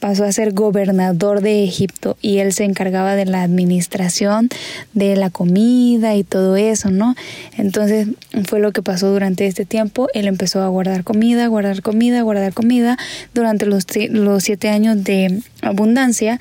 pasó 0.04 0.24
a 0.24 0.32
ser 0.32 0.52
gobernador 0.52 1.40
de 1.40 1.64
Egipto 1.64 2.18
y 2.20 2.36
él 2.36 2.52
se 2.52 2.64
encargaba 2.64 3.16
de 3.16 3.24
la 3.24 3.42
administración 3.42 4.50
de 4.92 5.16
la 5.16 5.30
comida 5.30 6.14
y 6.14 6.24
todo 6.24 6.56
eso, 6.56 6.90
¿no? 6.90 7.14
Entonces 7.56 8.08
fue 8.46 8.60
lo 8.60 8.70
que 8.72 8.82
pasó 8.82 9.10
durante 9.10 9.46
este 9.46 9.64
tiempo. 9.64 10.08
Él 10.12 10.26
empezó 10.26 10.60
a 10.60 10.68
guardar 10.68 11.04
comida, 11.04 11.46
guardar 11.46 11.80
comida, 11.80 12.20
guardar 12.20 12.52
comida 12.52 12.98
durante 13.32 13.64
los, 13.64 13.86
los 14.10 14.44
siete 14.44 14.68
años 14.68 15.02
de 15.02 15.40
abundancia 15.62 16.38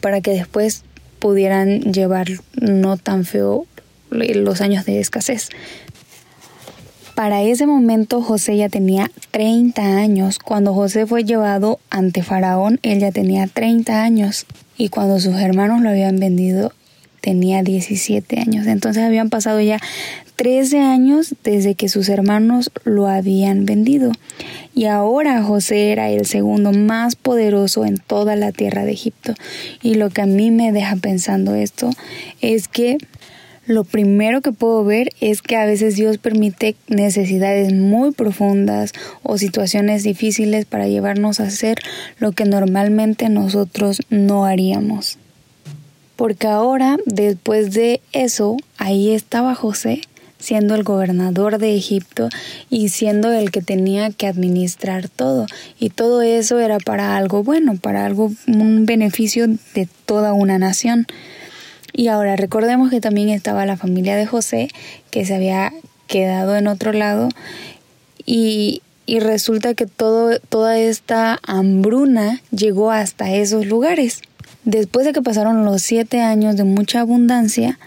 para 0.00 0.22
que 0.22 0.30
después 0.30 0.82
pudieran 1.18 1.80
llevar 1.92 2.28
no 2.58 2.96
tan 2.96 3.26
feo 3.26 3.66
los 4.10 4.62
años 4.62 4.86
de 4.86 5.00
escasez. 5.00 5.50
Para 7.14 7.42
ese 7.42 7.66
momento 7.66 8.22
José 8.22 8.56
ya 8.56 8.68
tenía 8.68 9.10
30 9.30 9.82
años. 9.98 10.38
Cuando 10.38 10.74
José 10.74 11.06
fue 11.06 11.24
llevado 11.24 11.78
ante 11.90 12.22
Faraón, 12.22 12.78
él 12.82 13.00
ya 13.00 13.12
tenía 13.12 13.46
30 13.46 14.02
años. 14.02 14.46
Y 14.76 14.88
cuando 14.88 15.20
sus 15.20 15.36
hermanos 15.36 15.82
lo 15.82 15.90
habían 15.90 16.18
vendido, 16.18 16.72
tenía 17.20 17.62
17 17.62 18.40
años. 18.40 18.66
Entonces 18.66 19.02
habían 19.02 19.28
pasado 19.28 19.60
ya 19.60 19.78
13 20.36 20.80
años 20.80 21.34
desde 21.44 21.74
que 21.74 21.88
sus 21.88 22.08
hermanos 22.08 22.70
lo 22.84 23.06
habían 23.06 23.66
vendido. 23.66 24.12
Y 24.74 24.86
ahora 24.86 25.42
José 25.42 25.92
era 25.92 26.08
el 26.08 26.24
segundo 26.24 26.72
más 26.72 27.16
poderoso 27.16 27.84
en 27.84 27.98
toda 27.98 28.36
la 28.36 28.52
tierra 28.52 28.84
de 28.84 28.92
Egipto. 28.92 29.34
Y 29.82 29.94
lo 29.94 30.08
que 30.10 30.22
a 30.22 30.26
mí 30.26 30.50
me 30.50 30.72
deja 30.72 30.96
pensando 30.96 31.54
esto 31.54 31.90
es 32.40 32.68
que 32.68 32.96
lo 33.66 33.84
primero 33.84 34.40
que 34.40 34.52
puedo 34.52 34.84
ver 34.84 35.10
es 35.20 35.42
que 35.42 35.56
a 35.56 35.66
veces 35.66 35.94
Dios 35.94 36.18
permite 36.18 36.76
necesidades 36.88 37.72
muy 37.72 38.12
profundas 38.12 38.92
o 39.22 39.38
situaciones 39.38 40.02
difíciles 40.02 40.64
para 40.64 40.88
llevarnos 40.88 41.40
a 41.40 41.44
hacer 41.44 41.78
lo 42.18 42.32
que 42.32 42.44
normalmente 42.44 43.28
nosotros 43.28 44.00
no 44.10 44.44
haríamos. 44.44 45.18
Porque 46.16 46.48
ahora, 46.48 46.98
después 47.06 47.72
de 47.72 48.00
eso, 48.12 48.56
ahí 48.76 49.12
estaba 49.12 49.54
José 49.54 50.02
siendo 50.40 50.74
el 50.74 50.82
gobernador 50.82 51.58
de 51.58 51.76
Egipto 51.76 52.28
y 52.70 52.88
siendo 52.88 53.30
el 53.30 53.50
que 53.50 53.62
tenía 53.62 54.10
que 54.10 54.26
administrar 54.26 55.08
todo. 55.08 55.46
Y 55.78 55.90
todo 55.90 56.22
eso 56.22 56.58
era 56.58 56.78
para 56.78 57.16
algo 57.16 57.44
bueno, 57.44 57.76
para 57.76 58.06
algo, 58.06 58.32
un 58.48 58.86
beneficio 58.86 59.46
de 59.74 59.88
toda 60.06 60.32
una 60.32 60.58
nación. 60.58 61.06
Y 61.92 62.08
ahora 62.08 62.36
recordemos 62.36 62.90
que 62.90 63.00
también 63.00 63.28
estaba 63.28 63.66
la 63.66 63.76
familia 63.76 64.16
de 64.16 64.26
José, 64.26 64.68
que 65.10 65.24
se 65.24 65.34
había 65.34 65.72
quedado 66.06 66.56
en 66.56 66.66
otro 66.66 66.92
lado, 66.92 67.28
y, 68.26 68.82
y 69.06 69.20
resulta 69.20 69.74
que 69.74 69.86
todo, 69.86 70.38
toda 70.40 70.78
esta 70.78 71.38
hambruna 71.46 72.40
llegó 72.50 72.90
hasta 72.90 73.32
esos 73.32 73.66
lugares. 73.66 74.22
Después 74.64 75.06
de 75.06 75.12
que 75.12 75.22
pasaron 75.22 75.64
los 75.64 75.82
siete 75.82 76.20
años 76.20 76.56
de 76.56 76.64
mucha 76.64 77.00
abundancia, 77.00 77.78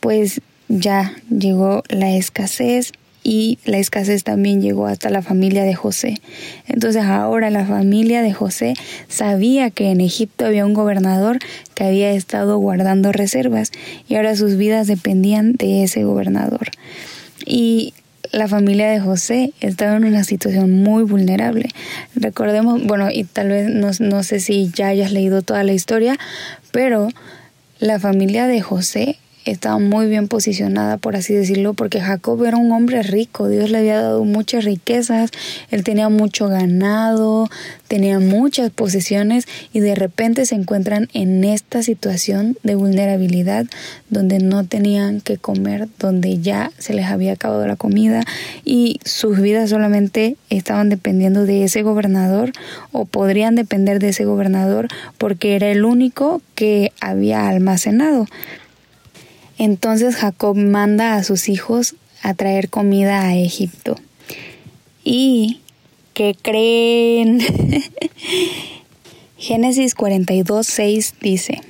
pues 0.00 0.40
ya 0.68 1.12
llegó 1.28 1.82
la 1.88 2.14
escasez 2.14 2.92
y 3.22 3.58
la 3.64 3.78
escasez 3.78 4.24
también 4.24 4.62
llegó 4.62 4.86
hasta 4.86 5.10
la 5.10 5.22
familia 5.22 5.64
de 5.64 5.74
José. 5.74 6.20
Entonces 6.66 7.04
ahora 7.04 7.50
la 7.50 7.66
familia 7.66 8.22
de 8.22 8.32
José 8.32 8.74
sabía 9.08 9.70
que 9.70 9.90
en 9.90 10.00
Egipto 10.00 10.46
había 10.46 10.66
un 10.66 10.74
gobernador 10.74 11.38
que 11.74 11.84
había 11.84 12.12
estado 12.12 12.58
guardando 12.58 13.12
reservas 13.12 13.72
y 14.08 14.14
ahora 14.14 14.36
sus 14.36 14.56
vidas 14.56 14.86
dependían 14.86 15.52
de 15.52 15.84
ese 15.84 16.04
gobernador. 16.04 16.70
Y 17.44 17.94
la 18.32 18.48
familia 18.48 18.88
de 18.90 19.00
José 19.00 19.52
estaba 19.60 19.96
en 19.96 20.04
una 20.04 20.24
situación 20.24 20.82
muy 20.82 21.02
vulnerable. 21.02 21.68
Recordemos, 22.14 22.84
bueno, 22.84 23.08
y 23.10 23.24
tal 23.24 23.48
vez 23.48 23.68
no, 23.68 23.90
no 23.98 24.22
sé 24.22 24.40
si 24.40 24.70
ya 24.70 24.88
hayas 24.88 25.12
leído 25.12 25.42
toda 25.42 25.64
la 25.64 25.72
historia, 25.72 26.16
pero 26.70 27.08
la 27.80 27.98
familia 27.98 28.46
de 28.46 28.60
José 28.60 29.18
estaba 29.44 29.78
muy 29.78 30.06
bien 30.06 30.28
posicionada, 30.28 30.96
por 30.96 31.16
así 31.16 31.34
decirlo, 31.34 31.74
porque 31.74 32.00
Jacob 32.00 32.44
era 32.44 32.56
un 32.56 32.72
hombre 32.72 33.02
rico, 33.02 33.48
Dios 33.48 33.70
le 33.70 33.78
había 33.78 34.00
dado 34.00 34.24
muchas 34.24 34.64
riquezas, 34.64 35.30
él 35.70 35.84
tenía 35.84 36.08
mucho 36.08 36.48
ganado, 36.48 37.48
tenía 37.88 38.20
muchas 38.20 38.70
posesiones 38.70 39.46
y 39.72 39.80
de 39.80 39.94
repente 39.94 40.46
se 40.46 40.54
encuentran 40.54 41.08
en 41.12 41.44
esta 41.44 41.82
situación 41.82 42.56
de 42.62 42.74
vulnerabilidad 42.74 43.66
donde 44.10 44.38
no 44.38 44.64
tenían 44.64 45.20
que 45.20 45.38
comer, 45.38 45.88
donde 45.98 46.38
ya 46.38 46.70
se 46.78 46.94
les 46.94 47.06
había 47.06 47.32
acabado 47.32 47.66
la 47.66 47.76
comida 47.76 48.22
y 48.64 49.00
sus 49.04 49.40
vidas 49.40 49.70
solamente 49.70 50.36
estaban 50.50 50.88
dependiendo 50.88 51.46
de 51.46 51.64
ese 51.64 51.82
gobernador 51.82 52.52
o 52.92 53.06
podrían 53.06 53.54
depender 53.54 53.98
de 53.98 54.10
ese 54.10 54.24
gobernador 54.24 54.88
porque 55.18 55.56
era 55.56 55.70
el 55.70 55.84
único 55.84 56.42
que 56.54 56.92
había 57.00 57.48
almacenado. 57.48 58.26
Entonces 59.60 60.16
Jacob 60.16 60.56
manda 60.56 61.16
a 61.16 61.22
sus 61.22 61.50
hijos 61.50 61.94
a 62.22 62.32
traer 62.32 62.70
comida 62.70 63.20
a 63.20 63.36
Egipto. 63.36 63.94
Y, 65.04 65.60
¿qué 66.14 66.34
creen? 66.40 67.40
Génesis 69.36 69.94
42, 69.94 70.66
6 70.66 71.14
dice, 71.20 71.60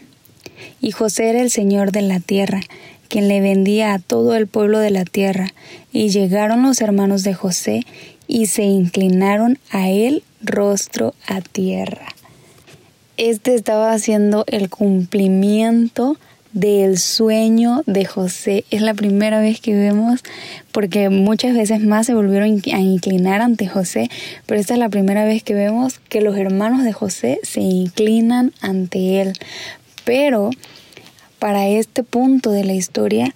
Y 0.81 0.93
José 0.93 1.31
era 1.31 1.43
el 1.43 1.51
Señor 1.51 1.91
de 1.91 2.03
la 2.03 2.21
tierra, 2.21 2.61
quien 3.09 3.27
le 3.27 3.41
vendía 3.41 3.93
a 3.93 3.99
todo 3.99 4.37
el 4.37 4.47
pueblo 4.47 4.79
de 4.79 4.91
la 4.91 5.05
tierra. 5.05 5.49
Y 5.93 6.11
llegaron 6.11 6.63
los 6.63 6.81
hermanos 6.83 7.25
de 7.25 7.35
José 7.35 7.85
y 8.29 8.47
se 8.47 8.63
inclinaron 8.63 9.59
a 9.73 9.89
él 9.89 10.23
rostro 10.41 11.17
a 11.27 11.41
tierra. 11.41 12.07
Este 13.17 13.57
estaba 13.57 13.93
haciendo 13.93 14.45
el 14.47 14.71
cumplimiento 14.71 16.17
del 16.53 16.99
sueño 16.99 17.83
de 17.87 18.05
José. 18.05 18.65
Es 18.71 18.83
la 18.83 18.95
primera 18.95 19.41
vez 19.41 19.61
que 19.61 19.75
vemos, 19.75 20.23
porque 20.73 21.09
muchas 21.09 21.55
veces 21.55 21.81
más 21.81 22.07
se 22.07 22.15
volvieron 22.15 22.61
a 22.73 22.81
inclinar 22.81 23.41
ante 23.41 23.67
José, 23.67 24.11
pero 24.47 24.61
esta 24.61 24.75
es 24.75 24.81
la 24.81 24.89
primera 24.89 25.25
vez 25.25 25.43
que 25.43 25.55
vemos 25.55 26.01
que 26.09 26.21
los 26.21 26.37
hermanos 26.37 26.85
de 26.85 26.93
José 26.93 27.41
se 27.43 27.61
inclinan 27.61 28.53
ante 28.61 29.21
él. 29.21 29.33
Pero 30.05 30.51
para 31.39 31.69
este 31.69 32.03
punto 32.03 32.51
de 32.51 32.65
la 32.65 32.75
historia, 32.75 33.35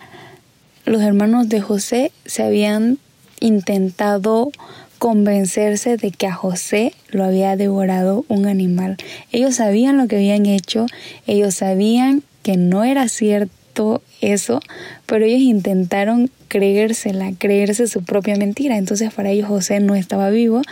los 0.84 1.02
hermanos 1.02 1.48
de 1.48 1.60
José 1.60 2.12
se 2.26 2.42
habían 2.42 2.98
intentado 3.40 4.50
convencerse 4.98 5.96
de 5.96 6.10
que 6.10 6.26
a 6.26 6.34
José 6.34 6.94
lo 7.10 7.24
había 7.24 7.56
devorado 7.56 8.24
un 8.28 8.46
animal. 8.46 8.96
Ellos 9.32 9.56
sabían 9.56 9.98
lo 9.98 10.08
que 10.08 10.16
habían 10.16 10.46
hecho, 10.46 10.86
ellos 11.26 11.56
sabían 11.56 12.22
que 12.44 12.56
no 12.56 12.84
era 12.84 13.08
cierto 13.08 14.02
eso, 14.20 14.60
pero 15.06 15.24
ellos 15.24 15.40
intentaron 15.40 16.30
creérsela, 16.46 17.32
creerse 17.36 17.88
su 17.88 18.04
propia 18.04 18.36
mentira. 18.36 18.76
Entonces 18.76 19.12
para 19.12 19.30
ellos 19.30 19.48
José 19.48 19.80
no 19.80 19.96
estaba 19.96 20.30
vivo 20.30 20.62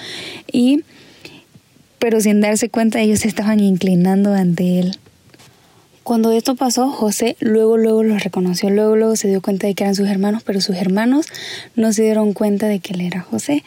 y 0.50 0.84
pero 1.98 2.20
sin 2.20 2.40
darse 2.40 2.68
cuenta 2.68 3.00
ellos 3.00 3.20
se 3.20 3.28
estaban 3.28 3.60
inclinando 3.60 4.34
ante 4.34 4.78
él. 4.78 4.98
Cuando 6.02 6.32
esto 6.32 6.56
pasó, 6.56 6.90
José 6.90 7.36
luego 7.38 7.76
luego 7.78 8.02
los 8.02 8.24
reconoció, 8.24 8.70
luego 8.70 8.96
luego 8.96 9.16
se 9.16 9.28
dio 9.28 9.40
cuenta 9.40 9.68
de 9.68 9.74
que 9.74 9.84
eran 9.84 9.94
sus 9.94 10.08
hermanos, 10.08 10.42
pero 10.44 10.60
sus 10.60 10.76
hermanos 10.76 11.26
no 11.76 11.92
se 11.92 12.02
dieron 12.02 12.32
cuenta 12.32 12.66
de 12.66 12.80
que 12.80 12.92
él 12.92 13.02
era 13.02 13.20
José. 13.20 13.62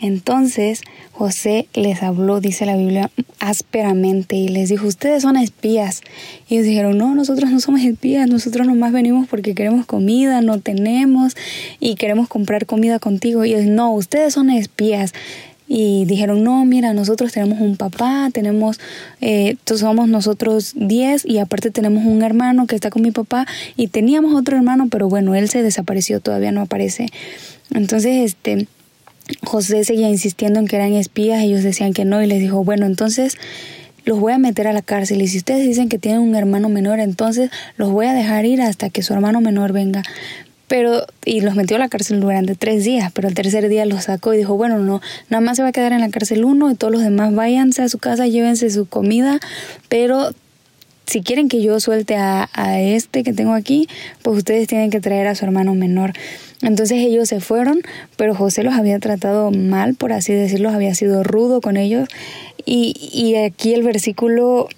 Entonces 0.00 0.82
José 1.12 1.68
les 1.74 2.02
habló, 2.02 2.40
dice 2.40 2.64
la 2.64 2.76
Biblia, 2.76 3.10
ásperamente 3.38 4.36
y 4.36 4.48
les 4.48 4.68
dijo, 4.70 4.86
ustedes 4.86 5.22
son 5.22 5.36
espías. 5.36 6.00
Y 6.48 6.54
ellos 6.54 6.66
dijeron, 6.66 6.98
no, 6.98 7.14
nosotros 7.14 7.50
no 7.50 7.60
somos 7.60 7.82
espías, 7.82 8.28
nosotros 8.28 8.66
nomás 8.66 8.92
venimos 8.92 9.28
porque 9.28 9.54
queremos 9.54 9.86
comida, 9.86 10.40
no 10.40 10.60
tenemos 10.60 11.36
y 11.78 11.96
queremos 11.96 12.28
comprar 12.28 12.66
comida 12.66 12.98
contigo. 12.98 13.44
Y 13.44 13.54
ellos, 13.54 13.66
no, 13.66 13.92
ustedes 13.92 14.34
son 14.34 14.50
espías 14.50 15.12
y 15.72 16.04
dijeron, 16.04 16.42
no, 16.42 16.64
mira, 16.64 16.94
nosotros 16.94 17.30
tenemos 17.30 17.60
un 17.60 17.76
papá, 17.76 18.28
tenemos, 18.32 18.80
eh, 19.20 19.56
somos 19.66 20.08
nosotros 20.08 20.72
diez 20.74 21.24
y 21.24 21.38
aparte 21.38 21.70
tenemos 21.70 22.04
un 22.04 22.22
hermano 22.22 22.66
que 22.66 22.74
está 22.74 22.90
con 22.90 23.02
mi 23.02 23.12
papá 23.12 23.46
y 23.76 23.86
teníamos 23.86 24.34
otro 24.34 24.56
hermano, 24.56 24.88
pero 24.90 25.08
bueno, 25.08 25.36
él 25.36 25.48
se 25.48 25.62
desapareció, 25.62 26.18
todavía 26.18 26.50
no 26.50 26.62
aparece. 26.62 27.06
Entonces, 27.72 28.32
este, 28.32 28.66
José 29.44 29.84
seguía 29.84 30.08
insistiendo 30.08 30.60
en 30.60 30.66
que 30.66 30.76
eran 30.76 30.92
espías, 30.92 31.42
ellos 31.42 31.62
decían 31.62 31.92
que 31.92 32.04
no 32.04 32.22
y 32.22 32.26
les 32.26 32.40
dijo, 32.40 32.64
bueno, 32.64 32.86
entonces 32.86 33.36
los 34.04 34.18
voy 34.18 34.32
a 34.32 34.38
meter 34.38 34.66
a 34.66 34.72
la 34.72 34.82
cárcel 34.82 35.22
y 35.22 35.28
si 35.28 35.38
ustedes 35.38 35.66
dicen 35.66 35.88
que 35.88 35.98
tienen 35.98 36.20
un 36.20 36.34
hermano 36.34 36.68
menor, 36.68 37.00
entonces 37.00 37.50
los 37.76 37.90
voy 37.90 38.06
a 38.06 38.14
dejar 38.14 38.44
ir 38.44 38.62
hasta 38.62 38.90
que 38.90 39.02
su 39.02 39.12
hermano 39.12 39.40
menor 39.40 39.72
venga 39.72 40.02
pero 40.70 41.04
y 41.24 41.40
los 41.40 41.56
metió 41.56 41.74
a 41.74 41.80
la 41.80 41.88
cárcel 41.88 42.20
durante 42.20 42.54
tres 42.54 42.84
días, 42.84 43.10
pero 43.12 43.26
el 43.26 43.34
tercer 43.34 43.68
día 43.68 43.84
los 43.86 44.04
sacó 44.04 44.34
y 44.34 44.36
dijo, 44.36 44.56
bueno, 44.56 44.78
no, 44.78 45.00
nada 45.28 45.40
más 45.40 45.56
se 45.56 45.64
va 45.64 45.70
a 45.70 45.72
quedar 45.72 45.92
en 45.92 46.00
la 46.00 46.10
cárcel 46.10 46.44
uno 46.44 46.70
y 46.70 46.76
todos 46.76 46.92
los 46.92 47.02
demás 47.02 47.34
váyanse 47.34 47.82
a 47.82 47.88
su 47.88 47.98
casa, 47.98 48.28
llévense 48.28 48.70
su 48.70 48.86
comida, 48.86 49.40
pero 49.88 50.30
si 51.10 51.22
quieren 51.22 51.48
que 51.48 51.60
yo 51.60 51.80
suelte 51.80 52.14
a, 52.14 52.48
a 52.52 52.80
este 52.80 53.24
que 53.24 53.32
tengo 53.32 53.54
aquí, 53.54 53.88
pues 54.22 54.38
ustedes 54.38 54.68
tienen 54.68 54.90
que 54.90 55.00
traer 55.00 55.26
a 55.26 55.34
su 55.34 55.44
hermano 55.44 55.74
menor. 55.74 56.12
Entonces 56.62 56.98
ellos 56.98 57.28
se 57.28 57.40
fueron, 57.40 57.80
pero 58.16 58.32
José 58.36 58.62
los 58.62 58.74
había 58.74 58.96
tratado 59.00 59.50
mal, 59.50 59.96
por 59.96 60.12
así 60.12 60.32
decirlo, 60.32 60.70
había 60.70 60.94
sido 60.94 61.24
rudo 61.24 61.60
con 61.60 61.76
ellos. 61.76 62.08
Y, 62.64 62.94
y 63.12 63.34
aquí 63.34 63.74
el 63.74 63.82
versículo 63.82 64.68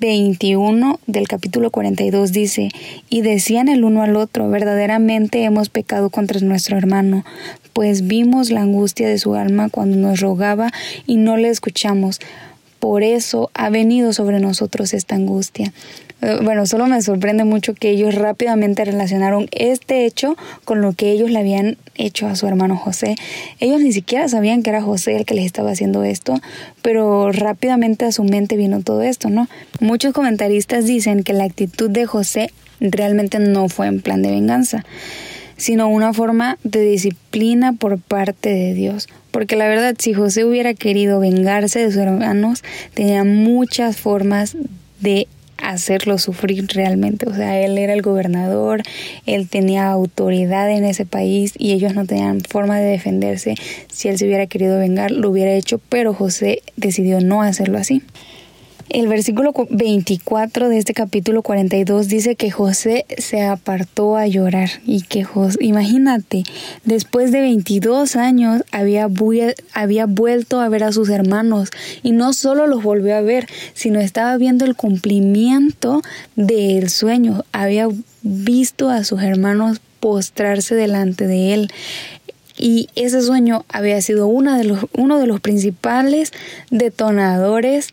21 0.00 1.00
del 1.06 1.28
capítulo 1.28 1.70
42 1.70 2.32
dice, 2.32 2.68
y 3.08 3.22
decían 3.22 3.68
el 3.68 3.84
uno 3.84 4.02
al 4.02 4.16
otro, 4.16 4.50
verdaderamente 4.50 5.44
hemos 5.44 5.70
pecado 5.70 6.10
contra 6.10 6.40
nuestro 6.40 6.76
hermano, 6.76 7.24
pues 7.72 8.06
vimos 8.06 8.50
la 8.50 8.60
angustia 8.60 9.08
de 9.08 9.16
su 9.16 9.34
alma 9.34 9.70
cuando 9.70 9.96
nos 9.96 10.20
rogaba 10.20 10.72
y 11.06 11.16
no 11.16 11.38
le 11.38 11.48
escuchamos. 11.48 12.20
Por 12.82 13.04
eso 13.04 13.48
ha 13.54 13.70
venido 13.70 14.12
sobre 14.12 14.40
nosotros 14.40 14.92
esta 14.92 15.14
angustia. 15.14 15.72
Eh, 16.20 16.38
bueno, 16.42 16.66
solo 16.66 16.88
me 16.88 17.00
sorprende 17.00 17.44
mucho 17.44 17.74
que 17.74 17.90
ellos 17.90 18.16
rápidamente 18.16 18.84
relacionaron 18.84 19.46
este 19.52 20.04
hecho 20.04 20.36
con 20.64 20.80
lo 20.80 20.92
que 20.92 21.12
ellos 21.12 21.30
le 21.30 21.38
habían 21.38 21.78
hecho 21.94 22.26
a 22.26 22.34
su 22.34 22.48
hermano 22.48 22.76
José. 22.76 23.14
Ellos 23.60 23.80
ni 23.82 23.92
siquiera 23.92 24.26
sabían 24.26 24.64
que 24.64 24.70
era 24.70 24.82
José 24.82 25.14
el 25.14 25.26
que 25.26 25.34
les 25.34 25.46
estaba 25.46 25.70
haciendo 25.70 26.02
esto, 26.02 26.40
pero 26.82 27.30
rápidamente 27.30 28.04
a 28.04 28.10
su 28.10 28.24
mente 28.24 28.56
vino 28.56 28.82
todo 28.82 29.02
esto, 29.02 29.30
¿no? 29.30 29.46
Muchos 29.78 30.12
comentaristas 30.12 30.84
dicen 30.84 31.22
que 31.22 31.34
la 31.34 31.44
actitud 31.44 31.88
de 31.88 32.06
José 32.06 32.50
realmente 32.80 33.38
no 33.38 33.68
fue 33.68 33.86
en 33.86 34.00
plan 34.00 34.22
de 34.22 34.32
venganza, 34.32 34.84
sino 35.56 35.88
una 35.88 36.12
forma 36.12 36.58
de 36.64 36.80
disciplina 36.80 37.74
por 37.74 38.00
parte 38.00 38.48
de 38.48 38.74
Dios. 38.74 39.06
Porque 39.32 39.56
la 39.56 39.66
verdad, 39.66 39.96
si 39.98 40.14
José 40.14 40.44
hubiera 40.44 40.74
querido 40.74 41.18
vengarse 41.18 41.80
de 41.80 41.90
sus 41.90 41.96
hermanos, 41.96 42.62
tenía 42.94 43.24
muchas 43.24 43.96
formas 43.96 44.56
de 45.00 45.26
hacerlo 45.62 46.18
sufrir 46.18 46.66
realmente. 46.74 47.28
O 47.28 47.34
sea, 47.34 47.58
él 47.60 47.78
era 47.78 47.94
el 47.94 48.02
gobernador, 48.02 48.82
él 49.26 49.48
tenía 49.48 49.90
autoridad 49.90 50.70
en 50.70 50.84
ese 50.84 51.06
país 51.06 51.54
y 51.56 51.72
ellos 51.72 51.94
no 51.94 52.04
tenían 52.04 52.40
forma 52.42 52.78
de 52.78 52.90
defenderse. 52.90 53.54
Si 53.90 54.08
él 54.08 54.18
se 54.18 54.26
hubiera 54.26 54.46
querido 54.46 54.78
vengar, 54.78 55.10
lo 55.10 55.30
hubiera 55.30 55.52
hecho, 55.52 55.80
pero 55.88 56.12
José 56.12 56.62
decidió 56.76 57.20
no 57.20 57.42
hacerlo 57.42 57.78
así. 57.78 58.02
El 58.88 59.08
versículo 59.08 59.52
24 59.70 60.68
de 60.68 60.78
este 60.78 60.92
capítulo 60.92 61.42
42 61.42 62.08
dice 62.08 62.36
que 62.36 62.50
José 62.50 63.06
se 63.16 63.42
apartó 63.42 64.16
a 64.16 64.26
llorar 64.26 64.70
y 64.84 65.02
que 65.02 65.24
José, 65.24 65.58
imagínate, 65.60 66.44
después 66.84 67.32
de 67.32 67.40
22 67.40 68.16
años 68.16 68.62
había, 68.70 69.08
había 69.72 70.06
vuelto 70.06 70.60
a 70.60 70.68
ver 70.68 70.84
a 70.84 70.92
sus 70.92 71.08
hermanos 71.08 71.70
y 72.02 72.12
no 72.12 72.32
solo 72.32 72.66
los 72.66 72.82
volvió 72.82 73.16
a 73.16 73.22
ver, 73.22 73.46
sino 73.74 74.00
estaba 74.00 74.36
viendo 74.36 74.64
el 74.64 74.76
cumplimiento 74.76 76.02
del 76.36 76.90
sueño, 76.90 77.44
había 77.52 77.88
visto 78.22 78.90
a 78.90 79.04
sus 79.04 79.22
hermanos 79.22 79.80
postrarse 80.00 80.74
delante 80.74 81.26
de 81.26 81.54
él. 81.54 81.70
Y 82.58 82.90
ese 82.94 83.22
sueño 83.22 83.64
había 83.68 84.00
sido 84.02 84.26
una 84.26 84.58
de 84.58 84.64
los, 84.64 84.86
uno 84.92 85.18
de 85.18 85.26
los 85.26 85.40
principales 85.40 86.32
detonadores 86.70 87.88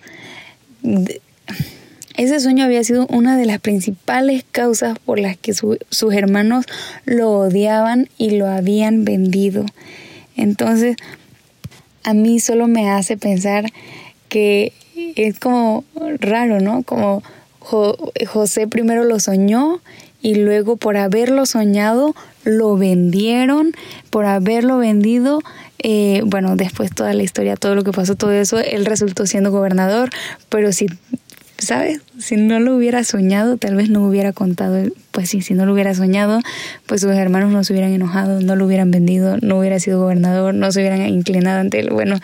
ese 2.16 2.40
sueño 2.42 2.66
había 2.66 2.84
sido 2.84 3.08
una 3.08 3.38
de 3.38 3.46
las 3.46 3.60
principales 3.60 4.44
causas 4.52 5.00
por 5.00 5.20
las 5.20 5.38
que 5.38 5.54
sus 5.54 6.14
hermanos 6.14 6.66
lo 7.06 7.32
odiaban 7.32 8.10
y 8.18 8.32
lo 8.32 8.48
habían 8.48 9.06
vendido. 9.06 9.66
Entonces, 10.36 10.98
a 12.04 12.14
mí 12.14 12.40
solo 12.40 12.68
me 12.68 12.90
hace 12.90 13.18
pensar 13.18 13.66
que 14.28 14.74
es 15.16 15.40
como 15.40 15.84
raro, 16.20 16.60
¿no? 16.60 16.84
Como 16.84 17.24
José 17.60 18.68
primero 18.68 19.04
lo 19.04 19.20
soñó 19.20 19.82
y 20.22 20.36
luego 20.36 20.76
por 20.76 20.98
haberlo 20.98 21.46
soñado 21.46 22.16
lo 22.44 22.76
vendieron, 22.76 23.72
por 24.10 24.26
haberlo 24.26 24.78
vendido 24.78 25.42
eh, 25.82 26.22
bueno, 26.26 26.56
después 26.56 26.94
toda 26.94 27.14
la 27.14 27.24
historia, 27.24 27.56
todo 27.56 27.76
lo 27.76 27.84
que 27.84 27.92
pasó, 27.92 28.16
todo 28.16 28.32
eso, 28.32 28.60
él 28.60 28.86
resultó 28.86 29.26
siendo 29.26 29.52
gobernador, 29.52 30.10
pero 30.50 30.74
si, 30.74 30.88
¿sabes? 31.58 32.02
Si 32.18 32.36
no 32.36 32.60
lo 32.60 32.76
hubiera 32.76 33.04
soñado, 33.06 33.58
tal 33.58 33.76
vez 33.76 33.90
no 33.90 34.06
hubiera 34.06 34.34
contado, 34.34 34.84
pues 35.12 35.30
sí, 35.30 35.42
si 35.42 35.54
no 35.54 35.66
lo 35.66 35.74
hubiera 35.74 35.94
soñado, 35.96 36.42
pues 36.86 37.02
sus 37.02 37.12
hermanos 37.12 37.52
no 37.52 37.64
se 37.64 37.74
hubieran 37.74 37.94
enojado, 37.94 38.42
no 38.42 38.56
lo 38.56 38.66
hubieran 38.66 38.92
vendido, 38.92 39.38
no 39.42 39.60
hubiera 39.60 39.80
sido 39.80 40.00
gobernador, 40.00 40.54
no 40.54 40.72
se 40.72 40.82
hubieran 40.82 41.08
inclinado 41.08 41.62
ante 41.62 41.80
él. 41.80 41.90
Bueno, 41.92 42.20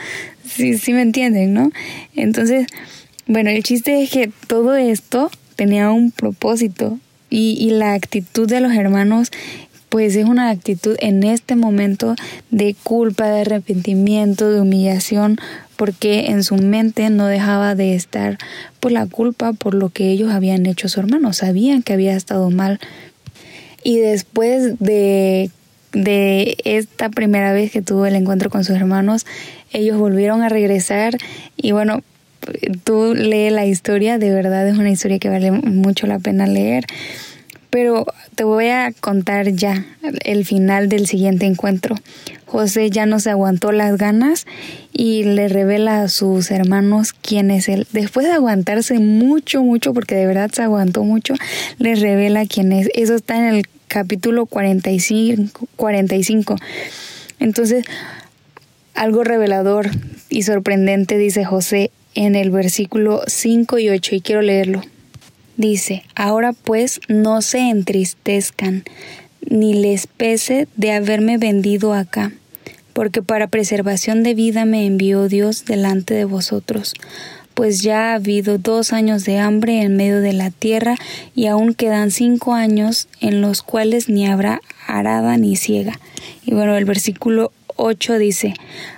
sí, 0.45 0.77
sí 0.77 0.93
me 0.93 1.01
entienden, 1.01 1.53
¿no? 1.53 1.71
Entonces, 2.15 2.67
bueno, 3.25 3.49
el 3.49 3.63
chiste 3.63 4.03
es 4.03 4.11
que 4.11 4.31
todo 4.47 4.75
esto 4.75 5.31
tenía 5.55 5.91
un 5.91 6.11
propósito 6.11 6.99
y, 7.29 7.57
y 7.59 7.71
la 7.71 7.93
actitud 7.93 8.49
de 8.49 8.59
los 8.59 8.73
hermanos 8.73 9.31
pues 9.95 10.17
es 10.17 10.25
una 10.25 10.49
actitud 10.49 10.97
en 10.99 11.23
este 11.23 11.55
momento 11.55 12.15
de 12.51 12.75
culpa, 12.83 13.29
de 13.29 13.39
arrepentimiento, 13.39 14.51
de 14.51 14.59
humillación, 14.59 15.37
porque 15.77 16.31
en 16.31 16.43
su 16.43 16.57
mente 16.57 17.09
no 17.09 17.27
dejaba 17.27 17.75
de 17.75 17.95
estar 17.95 18.37
por 18.81 18.91
la 18.91 19.05
culpa 19.05 19.53
por 19.53 19.73
lo 19.73 19.87
que 19.87 20.09
ellos 20.09 20.33
habían 20.33 20.65
hecho 20.65 20.87
a 20.87 20.89
su 20.89 20.99
hermano, 20.99 21.31
sabían 21.31 21.81
que 21.81 21.93
había 21.93 22.13
estado 22.13 22.49
mal. 22.49 22.81
Y 23.85 23.99
después 23.99 24.77
de, 24.79 25.49
de 25.93 26.57
esta 26.65 27.07
primera 27.07 27.53
vez 27.53 27.71
que 27.71 27.81
tuvo 27.81 28.05
el 28.05 28.17
encuentro 28.17 28.49
con 28.49 28.65
sus 28.65 28.75
hermanos, 28.75 29.25
ellos 29.71 29.97
volvieron 29.97 30.41
a 30.41 30.49
regresar 30.49 31.17
y 31.55 31.71
bueno, 31.71 32.01
tú 32.83 33.13
lees 33.15 33.53
la 33.53 33.65
historia, 33.65 34.17
de 34.17 34.33
verdad 34.33 34.67
es 34.67 34.77
una 34.77 34.91
historia 34.91 35.19
que 35.19 35.29
vale 35.29 35.51
mucho 35.51 36.05
la 36.05 36.19
pena 36.19 36.47
leer. 36.47 36.85
Pero 37.75 38.05
te 38.35 38.45
voy 38.45 38.69
a 38.69 38.93
contar 39.01 39.51
ya 39.51 39.85
el 40.23 40.45
final 40.45 40.87
del 40.87 41.07
siguiente 41.07 41.45
encuentro. 41.45 41.97
José 42.45 42.89
ya 42.89 43.05
no 43.05 43.19
se 43.19 43.31
aguantó 43.31 43.73
las 43.73 43.97
ganas 43.97 44.45
y 44.93 45.25
le 45.25 45.49
revela 45.49 46.03
a 46.03 46.07
sus 46.07 46.51
hermanos 46.51 47.11
quién 47.11 47.51
es 47.51 47.67
él. 47.67 47.85
Después 47.91 48.27
de 48.27 48.31
aguantarse 48.31 48.99
mucho, 48.99 49.61
mucho, 49.61 49.93
porque 49.93 50.15
de 50.15 50.25
verdad 50.25 50.49
se 50.53 50.61
aguantó 50.61 51.03
mucho, 51.03 51.33
le 51.77 51.95
revela 51.95 52.45
quién 52.45 52.71
es. 52.71 52.87
Eso 52.93 53.13
está 53.13 53.35
en 53.35 53.55
el 53.55 53.65
capítulo 53.89 54.45
45. 54.45 55.67
45. 55.75 56.55
Entonces, 57.41 57.83
algo 58.93 59.25
revelador 59.25 59.89
y 60.29 60.43
sorprendente 60.43 61.17
dice 61.17 61.43
José 61.43 61.91
en 62.13 62.37
el 62.37 62.51
versículo 62.51 63.23
5 63.27 63.79
y 63.79 63.89
8 63.89 64.15
y 64.15 64.21
quiero 64.21 64.41
leerlo. 64.41 64.81
Dice, 65.57 66.03
ahora 66.15 66.51
pues 66.51 66.99
no 67.07 67.41
se 67.41 67.69
entristezcan, 67.69 68.83
ni 69.47 69.73
les 69.73 70.07
pese 70.07 70.67
de 70.75 70.91
haberme 70.91 71.37
vendido 71.37 71.93
acá, 71.93 72.33
porque 72.91 73.21
para 73.21 73.47
preservación 73.47 74.23
de 74.23 74.33
vida 74.33 74.65
me 74.65 74.85
envió 74.85 75.29
Dios 75.29 75.63
delante 75.65 76.13
de 76.13 76.25
vosotros, 76.25 76.93
pues 77.53 77.81
ya 77.81 78.11
ha 78.11 78.15
habido 78.15 78.57
dos 78.57 78.91
años 78.91 79.23
de 79.23 79.39
hambre 79.39 79.81
en 79.81 79.95
medio 79.95 80.19
de 80.19 80.33
la 80.33 80.51
tierra, 80.51 80.97
y 81.35 81.45
aún 81.47 81.73
quedan 81.73 82.11
cinco 82.11 82.53
años 82.53 83.07
en 83.21 83.39
los 83.41 83.61
cuales 83.61 84.09
ni 84.09 84.27
habrá 84.27 84.61
arada 84.87 85.37
ni 85.37 85.55
ciega. 85.55 85.99
Y 86.45 86.53
bueno, 86.53 86.75
el 86.75 86.83
versículo 86.83 87.53
8 87.77 88.17
dice, 88.17 88.53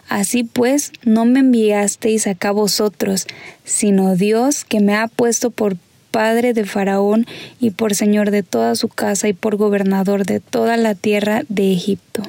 Así 0.10 0.44
pues, 0.44 0.92
no 1.04 1.26
me 1.26 1.42
enviasteis 1.42 2.26
acá 2.26 2.52
vosotros, 2.52 3.28
sino 3.64 4.16
Dios 4.16 4.66
que 4.66 4.80
me 4.80 4.96
ha 4.96 5.08
puesto 5.08 5.52
por 5.52 5.78
padre 6.12 6.54
de 6.54 6.66
Faraón 6.66 7.26
y 7.60 7.72
por 7.72 7.96
señor 7.96 8.32
de 8.32 8.44
toda 8.44 8.76
su 8.76 8.90
casa 8.90 9.28
y 9.28 9.34
por 9.34 9.56
gobernador 9.56 10.26
de 10.26 10.40
toda 10.40 10.78
la 10.78 10.96
tierra 10.96 11.44
de 11.50 11.74
Egipto. 11.74 12.24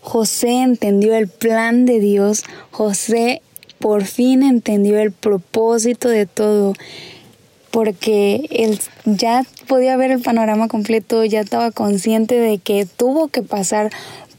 José 0.00 0.62
entendió 0.62 1.14
el 1.14 1.28
plan 1.28 1.86
de 1.86 2.00
Dios, 2.00 2.44
José 2.70 3.40
por 3.78 4.04
fin 4.04 4.42
entendió 4.42 4.98
el 4.98 5.10
propósito 5.10 6.08
de 6.08 6.26
todo, 6.26 6.72
porque 7.72 8.46
él 8.50 8.78
ya 9.04 9.44
podía 9.66 9.96
ver 9.96 10.10
el 10.12 10.20
panorama 10.20 10.68
completo, 10.68 11.24
ya 11.24 11.40
estaba 11.40 11.70
consciente 11.70 12.34
de 12.36 12.58
que 12.58 12.86
tuvo 12.86 13.28
que 13.28 13.42
pasar 13.42 13.90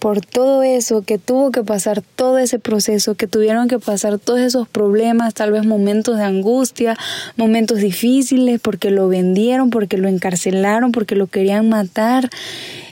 por 0.04 0.20
todo 0.20 0.64
eso, 0.64 1.04
que 1.04 1.18
tuvo 1.18 1.50
que 1.52 1.64
pasar 1.64 2.02
todo 2.02 2.38
ese 2.38 2.60
proceso, 2.60 3.16
que 3.16 3.26
tuvieron 3.26 3.70
que 3.70 3.80
pasar 3.80 4.20
todos 4.20 4.42
esos 4.42 4.68
problemas, 4.68 5.34
tal 5.34 5.54
vez 5.54 5.66
momentos 5.66 6.18
de 6.18 6.26
angustia, 6.26 6.98
momentos 7.38 7.78
difíciles, 7.78 8.60
porque 8.60 8.92
lo 8.92 9.08
vendieron, 9.08 9.70
porque 9.70 9.98
lo 9.98 10.10
encarcelaron, 10.10 10.92
porque 10.92 11.16
lo 11.16 11.28
querían 11.28 11.70
matar. 11.70 12.30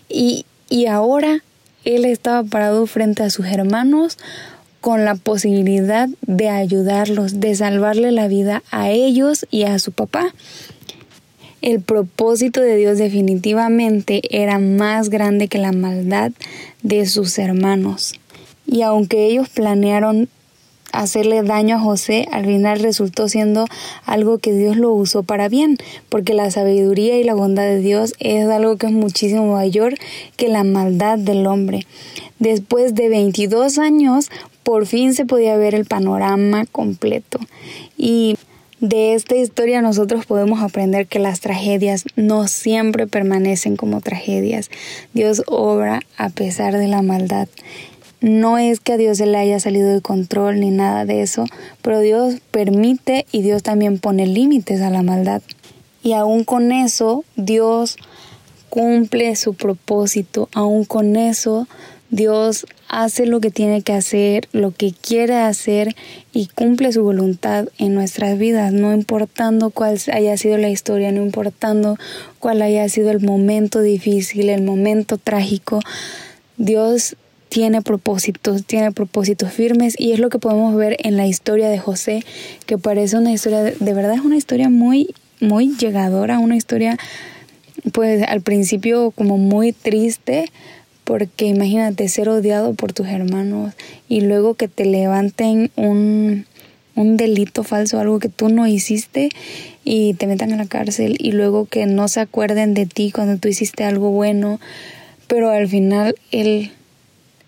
Y, 0.07 0.45
y 0.69 0.85
ahora 0.85 1.43
él 1.83 2.05
estaba 2.05 2.45
parado 2.45 2.87
frente 2.87 3.23
a 3.23 3.29
sus 3.29 3.45
hermanos 3.47 4.17
con 4.79 5.03
la 5.03 5.15
posibilidad 5.15 6.07
de 6.21 6.47
ayudarlos, 6.47 7.41
de 7.41 7.53
salvarle 7.55 8.13
la 8.13 8.29
vida 8.29 8.63
a 8.71 8.89
ellos 8.89 9.45
y 9.51 9.63
a 9.63 9.79
su 9.79 9.91
papá. 9.91 10.33
El 11.61 11.79
propósito 11.79 12.59
de 12.59 12.75
Dios 12.75 12.97
definitivamente 12.97 14.21
era 14.31 14.57
más 14.57 15.09
grande 15.09 15.47
que 15.47 15.59
la 15.59 15.71
maldad 15.71 16.31
de 16.81 17.05
sus 17.05 17.37
hermanos. 17.37 18.13
Y 18.65 18.81
aunque 18.81 19.27
ellos 19.27 19.49
planearon 19.49 20.27
hacerle 20.91 21.43
daño 21.43 21.75
a 21.75 21.79
José, 21.79 22.27
al 22.31 22.45
final 22.45 22.79
resultó 22.79 23.29
siendo 23.29 23.67
algo 24.05 24.39
que 24.39 24.53
Dios 24.53 24.75
lo 24.75 24.91
usó 24.91 25.21
para 25.21 25.49
bien, 25.49 25.77
porque 26.09 26.33
la 26.33 26.49
sabiduría 26.49 27.19
y 27.19 27.23
la 27.23 27.35
bondad 27.35 27.63
de 27.63 27.79
Dios 27.79 28.13
es 28.19 28.47
algo 28.47 28.77
que 28.77 28.87
es 28.87 28.93
muchísimo 28.93 29.53
mayor 29.53 29.95
que 30.37 30.47
la 30.47 30.63
maldad 30.63 31.19
del 31.19 31.45
hombre. 31.45 31.85
Después 32.39 32.95
de 32.95 33.09
22 33.09 33.77
años, 33.77 34.31
por 34.63 34.87
fin 34.87 35.13
se 35.13 35.25
podía 35.25 35.55
ver 35.57 35.75
el 35.75 35.85
panorama 35.85 36.65
completo. 36.65 37.39
Y 37.97 38.35
de 38.81 39.13
esta 39.13 39.35
historia 39.35 39.83
nosotros 39.83 40.25
podemos 40.25 40.61
aprender 40.61 41.05
que 41.05 41.19
las 41.19 41.39
tragedias 41.39 42.03
no 42.15 42.47
siempre 42.47 43.05
permanecen 43.05 43.77
como 43.77 44.01
tragedias. 44.01 44.71
Dios 45.13 45.43
obra 45.45 46.01
a 46.17 46.29
pesar 46.29 46.75
de 46.75 46.87
la 46.87 47.03
maldad. 47.03 47.47
No 48.21 48.57
es 48.57 48.79
que 48.79 48.93
a 48.93 48.97
Dios 48.97 49.19
se 49.19 49.27
le 49.27 49.37
haya 49.37 49.59
salido 49.59 49.93
de 49.93 50.01
control 50.01 50.59
ni 50.59 50.71
nada 50.71 51.05
de 51.05 51.21
eso, 51.21 51.45
pero 51.83 51.99
Dios 51.99 52.41
permite 52.49 53.27
y 53.31 53.43
Dios 53.43 53.61
también 53.61 53.99
pone 53.99 54.25
límites 54.25 54.81
a 54.81 54.89
la 54.89 55.03
maldad. 55.03 55.43
Y 56.01 56.13
aún 56.13 56.43
con 56.43 56.71
eso, 56.71 57.23
Dios 57.35 57.97
cumple 58.69 59.35
su 59.35 59.53
propósito, 59.53 60.49
aún 60.53 60.85
con 60.85 61.17
eso, 61.17 61.67
Dios 62.09 62.65
hace 62.91 63.25
lo 63.25 63.39
que 63.39 63.51
tiene 63.51 63.81
que 63.83 63.93
hacer, 63.93 64.49
lo 64.51 64.71
que 64.71 64.91
quiere 64.91 65.35
hacer 65.35 65.95
y 66.33 66.47
cumple 66.47 66.91
su 66.91 67.01
voluntad 67.03 67.69
en 67.77 67.95
nuestras 67.95 68.37
vidas, 68.37 68.73
no 68.73 68.93
importando 68.93 69.69
cuál 69.69 69.97
haya 70.11 70.35
sido 70.35 70.57
la 70.57 70.69
historia, 70.69 71.13
no 71.13 71.23
importando 71.23 71.97
cuál 72.39 72.61
haya 72.61 72.87
sido 72.89 73.09
el 73.09 73.21
momento 73.21 73.79
difícil, 73.79 74.49
el 74.49 74.61
momento 74.61 75.17
trágico. 75.17 75.79
Dios 76.57 77.15
tiene 77.47 77.81
propósitos, 77.81 78.65
tiene 78.65 78.91
propósitos 78.91 79.53
firmes 79.53 79.95
y 79.97 80.11
es 80.11 80.19
lo 80.19 80.27
que 80.27 80.39
podemos 80.39 80.75
ver 80.75 80.97
en 80.99 81.15
la 81.15 81.27
historia 81.27 81.69
de 81.69 81.79
José, 81.79 82.25
que 82.65 82.77
parece 82.77 83.17
una 83.17 83.31
historia, 83.31 83.63
de, 83.63 83.93
verdad 83.93 84.15
es 84.15 84.21
una 84.21 84.35
historia 84.35 84.69
muy, 84.69 85.15
muy 85.39 85.77
llegadora, 85.77 86.39
una 86.39 86.57
historia 86.57 86.97
pues 87.93 88.21
al 88.27 88.41
principio 88.41 89.11
como 89.11 89.37
muy 89.37 89.71
triste, 89.71 90.51
porque 91.03 91.45
imagínate 91.45 92.07
ser 92.07 92.29
odiado 92.29 92.73
por 92.73 92.93
tus 92.93 93.07
hermanos 93.07 93.73
y 94.07 94.21
luego 94.21 94.53
que 94.53 94.67
te 94.67 94.85
levanten 94.85 95.71
un, 95.75 96.45
un 96.95 97.17
delito 97.17 97.63
falso, 97.63 97.99
algo 97.99 98.19
que 98.19 98.29
tú 98.29 98.49
no 98.49 98.67
hiciste 98.67 99.29
y 99.83 100.13
te 100.13 100.27
metan 100.27 100.53
a 100.53 100.57
la 100.57 100.65
cárcel 100.65 101.15
y 101.19 101.31
luego 101.31 101.65
que 101.65 101.85
no 101.85 102.07
se 102.07 102.19
acuerden 102.19 102.73
de 102.73 102.85
ti 102.85 103.11
cuando 103.11 103.37
tú 103.37 103.47
hiciste 103.47 103.83
algo 103.83 104.11
bueno, 104.11 104.59
pero 105.27 105.49
al 105.49 105.67
final 105.67 106.15
él 106.31 106.71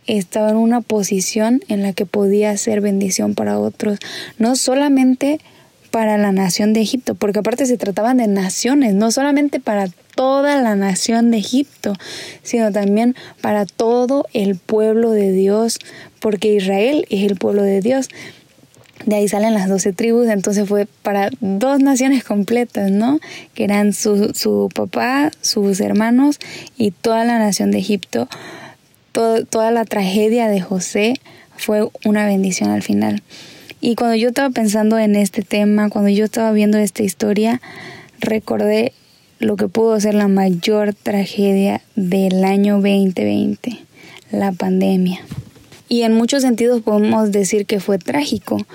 estaba 0.08 0.50
en 0.50 0.58
una 0.58 0.82
posición 0.82 1.62
en 1.68 1.82
la 1.82 1.94
que 1.94 2.06
podía 2.06 2.56
ser 2.58 2.82
bendición 2.82 3.36
para 3.36 3.60
otros, 3.60 4.00
no 4.38 4.56
solamente 4.56 5.40
para 5.94 6.18
la 6.18 6.32
nación 6.32 6.74
de 6.74 6.82
Egipto, 6.82 7.14
porque 7.14 7.38
aparte 7.38 7.68
se 7.68 7.78
trataban 7.78 8.18
de 8.18 8.26
naciones, 8.26 8.96
no 8.96 9.12
solamente 9.12 9.60
para 9.60 9.90
toda 10.16 10.60
la 10.60 10.76
nación 10.76 11.30
de 11.30 11.38
Egipto, 11.38 11.94
sino 12.42 12.72
también 12.72 13.16
para 13.42 13.68
todo 13.68 14.26
el 14.34 14.56
pueblo 14.56 15.12
de 15.12 15.32
Dios, 15.32 15.78
porque 16.20 16.56
Israel 16.56 17.06
es 17.12 17.30
el 17.30 17.38
pueblo 17.38 17.62
de 17.62 17.80
Dios. 17.80 18.10
De 19.06 19.18
ahí 19.18 19.28
salen 19.28 19.54
las 19.54 19.70
doce 19.70 19.94
tribus, 19.94 20.30
entonces 20.30 20.68
fue 20.68 20.88
para 21.04 21.30
dos 21.42 21.80
naciones 21.80 22.24
completas, 22.24 22.90
¿no? 22.90 23.20
Que 23.54 23.66
eran 23.66 23.94
su, 23.94 24.34
su 24.34 24.70
papá, 24.74 25.30
sus 25.42 25.80
hermanos 25.80 26.40
y 26.76 26.90
toda 26.90 27.24
la 27.24 27.38
nación 27.38 27.70
de 27.70 27.78
Egipto 27.78 28.28
toda 29.14 29.70
la 29.70 29.86
tragedia 29.86 30.48
de 30.48 30.60
José 30.60 31.14
fue 31.56 31.88
una 32.04 32.26
bendición 32.26 32.72
al 32.72 32.82
final. 32.82 33.22
Y 33.86 33.96
cuando 33.96 34.16
yo 34.16 34.30
estaba 34.30 34.50
pensando 34.50 34.98
en 34.98 35.18
este 35.18 35.42
tema, 35.42 35.90
cuando 35.90 36.10
yo 36.10 36.24
estaba 36.24 36.54
viendo 36.54 36.78
esta 36.78 37.04
historia, 37.04 37.60
recordé 38.22 38.94
lo 39.40 39.58
que 39.58 39.68
pudo 39.68 40.00
ser 40.00 40.14
la 40.14 40.30
mayor 40.30 40.94
tragedia 40.94 41.82
del 41.98 42.46
año 42.46 42.76
2020, 42.76 43.78
la 44.32 44.54
pandemia. 44.54 45.20
Y 45.90 46.04
en 46.04 46.14
muchos 46.14 46.44
sentidos 46.44 46.82
podemos 46.82 47.34
decir 47.34 47.66
que 47.66 47.82
fue 47.82 47.98
trágico, 47.98 48.66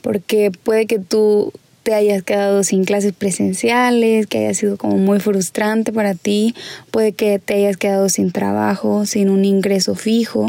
porque 0.00 0.50
puede 0.50 0.86
que 0.86 0.98
tú 0.98 1.52
te 1.84 1.94
hayas 1.94 2.24
quedado 2.24 2.64
sin 2.64 2.84
clases 2.84 3.12
presenciales, 3.12 4.26
que 4.26 4.38
haya 4.38 4.54
sido 4.54 4.78
como 4.78 4.96
muy 4.96 5.20
frustrante 5.20 5.92
para 5.92 6.16
ti, 6.16 6.56
puede 6.90 7.12
que 7.12 7.38
te 7.38 7.54
hayas 7.54 7.76
quedado 7.76 8.08
sin 8.08 8.32
trabajo, 8.32 9.06
sin 9.06 9.30
un 9.30 9.44
ingreso 9.44 9.94
fijo, 9.94 10.48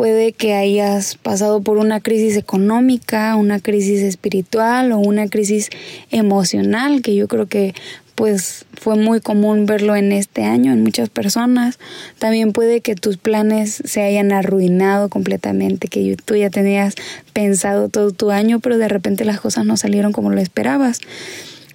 puede 0.00 0.32
que 0.32 0.54
hayas 0.54 1.16
pasado 1.16 1.60
por 1.60 1.76
una 1.76 2.00
crisis 2.00 2.38
económica, 2.38 3.36
una 3.36 3.60
crisis 3.60 4.00
espiritual 4.00 4.92
o 4.92 4.98
una 4.98 5.28
crisis 5.28 5.68
emocional, 6.10 7.02
que 7.02 7.14
yo 7.14 7.28
creo 7.28 7.48
que 7.48 7.74
pues 8.14 8.64
fue 8.80 8.96
muy 8.96 9.20
común 9.20 9.66
verlo 9.66 9.94
en 9.96 10.12
este 10.12 10.44
año 10.44 10.72
en 10.72 10.82
muchas 10.82 11.10
personas. 11.10 11.78
También 12.18 12.54
puede 12.54 12.80
que 12.80 12.94
tus 12.94 13.18
planes 13.18 13.82
se 13.84 14.00
hayan 14.00 14.32
arruinado 14.32 15.10
completamente, 15.10 15.88
que 15.88 16.16
tú 16.24 16.34
ya 16.34 16.48
tenías 16.48 16.94
pensado 17.34 17.90
todo 17.90 18.10
tu 18.10 18.30
año, 18.30 18.58
pero 18.58 18.78
de 18.78 18.88
repente 18.88 19.26
las 19.26 19.38
cosas 19.38 19.66
no 19.66 19.76
salieron 19.76 20.12
como 20.12 20.30
lo 20.30 20.40
esperabas. 20.40 21.00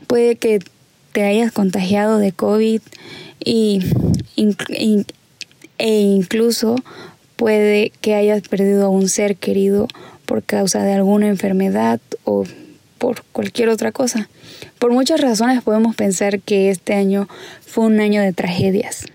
Puede 0.08 0.36
que 0.36 0.62
te 1.12 1.26
hayas 1.26 1.52
contagiado 1.52 2.18
de 2.18 2.32
COVID 2.32 2.82
y, 3.40 3.82
e 5.78 5.92
incluso 5.92 6.78
puede 7.36 7.92
que 8.02 8.16
hayas 8.16 8.48
perdido 8.48 8.86
a 8.86 8.90
un 8.90 9.10
ser 9.10 9.36
querido 9.36 9.88
por 10.26 10.44
causa 10.44 10.84
de 10.84 10.94
alguna 10.94 11.28
enfermedad 11.28 12.00
o 12.24 12.46
por 12.98 13.24
cualquier 13.32 13.70
otra 13.70 13.92
cosa. 13.92 14.30
Por 14.80 14.92
muchas 14.92 15.22
razones 15.22 15.62
podemos 15.62 15.96
pensar 15.96 16.40
que 16.40 16.70
este 16.70 16.94
año 16.94 17.28
fue 17.66 17.86
un 17.86 18.00
año 18.00 18.22
de 18.22 18.34
tragedias. 18.34 19.06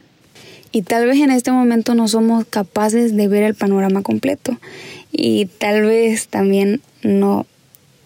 Y 0.73 0.83
tal 0.83 1.07
vez 1.07 1.19
en 1.19 1.31
este 1.31 1.51
momento 1.51 1.95
no 1.95 2.07
somos 2.07 2.45
capaces 2.45 3.17
de 3.17 3.27
ver 3.27 3.43
el 3.43 3.55
panorama 3.55 4.03
completo. 4.03 4.57
Y 5.11 5.47
tal 5.47 5.83
vez 5.83 6.29
también 6.29 6.81
no 7.03 7.47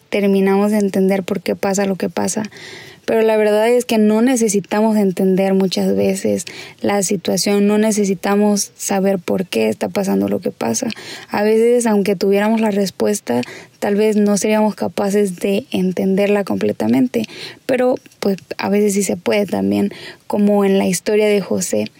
terminamos 0.08 0.70
de 0.70 0.78
entender 0.78 1.24
por 1.24 1.42
qué 1.42 1.56
pasa 1.56 1.84
lo 1.84 1.96
que 1.96 2.08
pasa 2.08 2.44
pero 3.06 3.22
la 3.22 3.36
verdad 3.36 3.68
es 3.68 3.84
que 3.84 3.98
no 3.98 4.22
necesitamos 4.22 4.96
entender 4.96 5.54
muchas 5.54 5.94
veces 5.94 6.44
la 6.80 7.02
situación, 7.02 7.66
no 7.66 7.78
necesitamos 7.78 8.72
saber 8.76 9.18
por 9.18 9.46
qué 9.46 9.68
está 9.68 9.88
pasando 9.88 10.28
lo 10.28 10.40
que 10.40 10.50
pasa. 10.50 10.88
A 11.28 11.42
veces, 11.42 11.86
aunque 11.86 12.16
tuviéramos 12.16 12.60
la 12.60 12.70
respuesta, 12.70 13.42
tal 13.78 13.94
vez 13.94 14.16
no 14.16 14.36
seríamos 14.36 14.74
capaces 14.74 15.36
de 15.36 15.66
entenderla 15.70 16.44
completamente, 16.44 17.26
pero 17.66 17.96
pues 18.20 18.38
a 18.58 18.68
veces 18.68 18.94
sí 18.94 19.02
se 19.02 19.16
puede 19.16 19.46
también, 19.46 19.92
como 20.26 20.64
en 20.64 20.78
la 20.78 20.86
historia 20.86 21.26
de 21.26 21.40
José. 21.40 21.90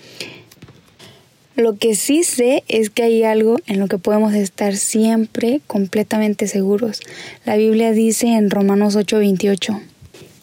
Lo 1.57 1.77
que 1.77 1.95
sí 1.95 2.25
sé 2.25 2.65
es 2.67 2.91
que 2.91 3.05
hay 3.05 3.23
algo 3.23 3.59
en 3.67 3.79
lo 3.79 3.87
que 3.87 3.99
podemos 3.99 4.35
estar 4.35 4.75
siempre 4.75 5.61
completamente 5.69 6.49
seguros. 6.49 7.01
La 7.45 7.57
Biblia 7.57 7.93
dice 7.93 8.27
en 8.27 8.51
Romanos 8.51 8.97
8:28, 8.97 9.81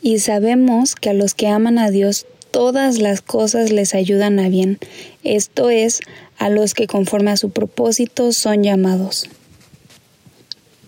y 0.02 0.20
sabemos 0.20 0.96
que 0.96 1.10
a 1.12 1.14
los 1.14 1.34
que 1.34 1.48
aman 1.48 1.78
a 1.78 1.92
Dios 1.92 2.26
todas 2.52 2.98
las 3.00 3.22
cosas 3.22 3.72
les 3.72 3.94
ayudan 3.96 4.40
a 4.40 4.50
bien, 4.50 4.80
esto 5.24 5.70
es, 5.70 6.02
a 6.38 6.50
los 6.50 6.74
que 6.74 6.88
conforme 6.88 7.32
a 7.32 7.38
su 7.38 7.52
propósito 7.52 8.32
son 8.34 8.64
llamados. 8.64 9.30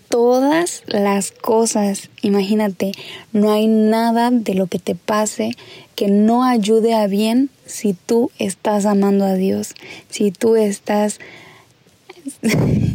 Todas 0.08 0.82
las 0.86 1.32
cosas, 1.32 2.10
imagínate, 2.22 2.92
no 3.32 3.50
hay 3.50 3.66
nada 3.66 4.30
de 4.30 4.54
lo 4.54 4.66
que 4.66 4.78
te 4.78 4.94
pase 4.94 5.56
que 5.96 6.08
no 6.08 6.44
ayude 6.44 6.94
a 6.94 7.06
bien 7.06 7.50
si 7.66 7.94
tú 7.94 8.30
estás 8.38 8.84
amando 8.84 9.24
a 9.24 9.34
Dios, 9.34 9.74
si 10.10 10.30
tú 10.30 10.56
estás 10.56 11.18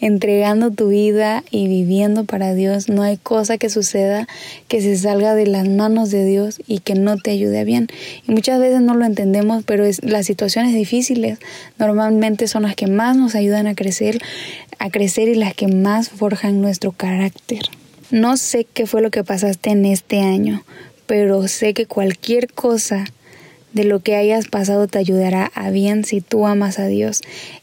entregando 0.00 0.70
tu 0.70 0.88
vida 0.88 1.44
y 1.50 1.68
viviendo 1.68 2.24
para 2.24 2.54
Dios, 2.54 2.88
no 2.88 3.02
hay 3.02 3.16
cosa 3.16 3.58
que 3.58 3.70
suceda 3.70 4.26
que 4.68 4.80
se 4.80 4.96
salga 4.96 5.34
de 5.34 5.46
las 5.46 5.68
manos 5.68 6.10
de 6.10 6.24
Dios 6.24 6.60
y 6.66 6.80
que 6.80 6.94
no 6.94 7.16
te 7.16 7.30
ayude 7.30 7.64
bien. 7.64 7.88
Y 8.26 8.32
muchas 8.32 8.60
veces 8.60 8.80
no 8.80 8.94
lo 8.94 9.04
entendemos, 9.04 9.64
pero 9.64 9.84
es, 9.84 10.02
las 10.02 10.26
situaciones 10.26 10.74
difíciles 10.74 11.38
normalmente 11.78 12.48
son 12.48 12.64
las 12.64 12.74
que 12.74 12.86
más 12.86 13.16
nos 13.16 13.34
ayudan 13.34 13.66
a 13.66 13.74
crecer, 13.74 14.18
a 14.78 14.90
crecer 14.90 15.28
y 15.28 15.34
las 15.34 15.54
que 15.54 15.68
más 15.68 16.08
forjan 16.08 16.60
nuestro 16.60 16.92
carácter. 16.92 17.62
No 18.10 18.36
sé 18.36 18.66
qué 18.72 18.86
fue 18.86 19.00
lo 19.00 19.10
que 19.10 19.24
pasaste 19.24 19.70
en 19.70 19.86
este 19.86 20.20
año, 20.20 20.64
pero 21.06 21.48
sé 21.48 21.74
que 21.74 21.86
cualquier 21.86 22.52
cosa 22.52 23.04
de 23.72 23.84
lo 23.84 24.00
que 24.00 24.16
hayas 24.16 24.48
pasado 24.48 24.86
te 24.86 24.98
ayudará 24.98 25.50
a 25.54 25.70
bien 25.70 26.04
si 26.04 26.20
tú 26.20 26.46
amas 26.46 26.78
a 26.78 26.86
Dios 26.86 27.22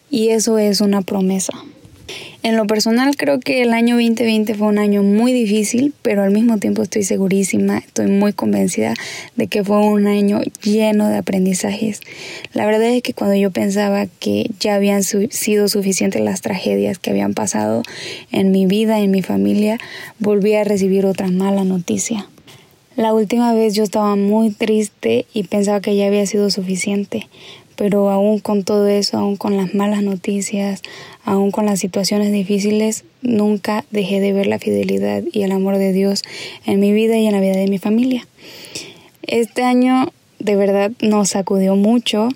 y 0.10 0.30
eso 0.30 0.58
es 0.58 0.82
una 0.82 1.02
promesa. 1.02 1.54
En 2.41 2.56
lo 2.56 2.65
personal 2.67 3.17
creo 3.17 3.39
que 3.39 3.62
el 3.62 3.74
año 3.74 3.95
2020 3.95 4.56
fue 4.56 4.67
un 4.67 4.78
año 4.78 5.04
muy 5.04 5.34
difícil, 5.34 5.93
pero 6.02 6.24
al 6.24 6.32
mismo 6.32 6.58
tiempo 6.58 6.82
estoy 6.82 7.04
segurísima, 7.04 7.80
estoy 7.80 8.08
muy 8.08 8.32
convencida 8.32 8.93
de 9.36 9.48
que 9.48 9.63
fue 9.63 9.78
un 9.86 10.08
año 10.08 10.39
lleno 10.63 11.10
de 11.10 11.17
aprendizajes. 11.17 12.00
La 12.54 12.65
verdad 12.65 12.89
es 12.89 13.04
que 13.04 13.13
cuando 13.13 13.36
yo 13.36 13.52
pensaba 13.52 14.08
que 14.08 14.50
ya 14.60 14.76
habían 14.76 15.04
sido 15.04 15.67
suficientes 15.67 16.22
las 16.22 16.41
tragedias 16.41 16.98
que 16.98 17.10
habían 17.10 17.34
pasado 17.34 17.84
en 18.32 18.52
mi 18.52 18.65
vida, 18.65 19.00
en 19.00 19.12
mi 19.12 19.22
familia, 19.22 19.78
volví 20.19 20.54
a 20.56 20.63
recibir 20.63 21.06
otra 21.06 21.28
mala 21.28 21.65
noticia. 21.65 22.28
La 22.95 23.13
última 23.13 23.54
vez 23.54 23.76
yo 23.76 23.84
estaba 23.84 24.15
muy 24.15 24.50
triste 24.50 25.26
y 25.34 25.43
pensaba 25.43 25.80
que 25.80 25.95
ya 25.95 26.08
había 26.08 26.26
sido 26.26 26.50
suficiente, 26.50 27.30
pero 27.79 28.09
aún 28.09 28.39
con 28.39 28.65
todo 28.65 28.89
eso, 28.89 29.17
aún 29.17 29.37
con 29.37 29.55
las 29.55 29.73
malas 29.73 30.03
noticias, 30.03 30.81
aún 31.23 31.49
con 31.49 31.65
las 31.65 31.79
situaciones 31.79 32.33
difíciles, 32.33 33.05
nunca 33.21 33.85
dejé 33.89 34.19
de 34.19 34.33
ver 34.33 34.47
la 34.47 34.59
fidelidad 34.59 35.23
y 35.31 35.43
el 35.43 35.53
amor 35.53 35.77
de 35.77 35.93
Dios 35.93 36.23
en 36.65 36.81
mi 36.81 36.91
vida 36.91 37.17
y 37.17 37.25
en 37.25 37.31
la 37.31 37.39
vida 37.39 37.55
de 37.55 37.67
mi 37.67 37.77
familia. 37.77 38.27
Este 39.21 39.63
año 39.63 40.11
de 40.39 40.57
verdad 40.57 40.91
nos 40.99 41.29
sacudió 41.29 41.77
mucho, 41.77 42.27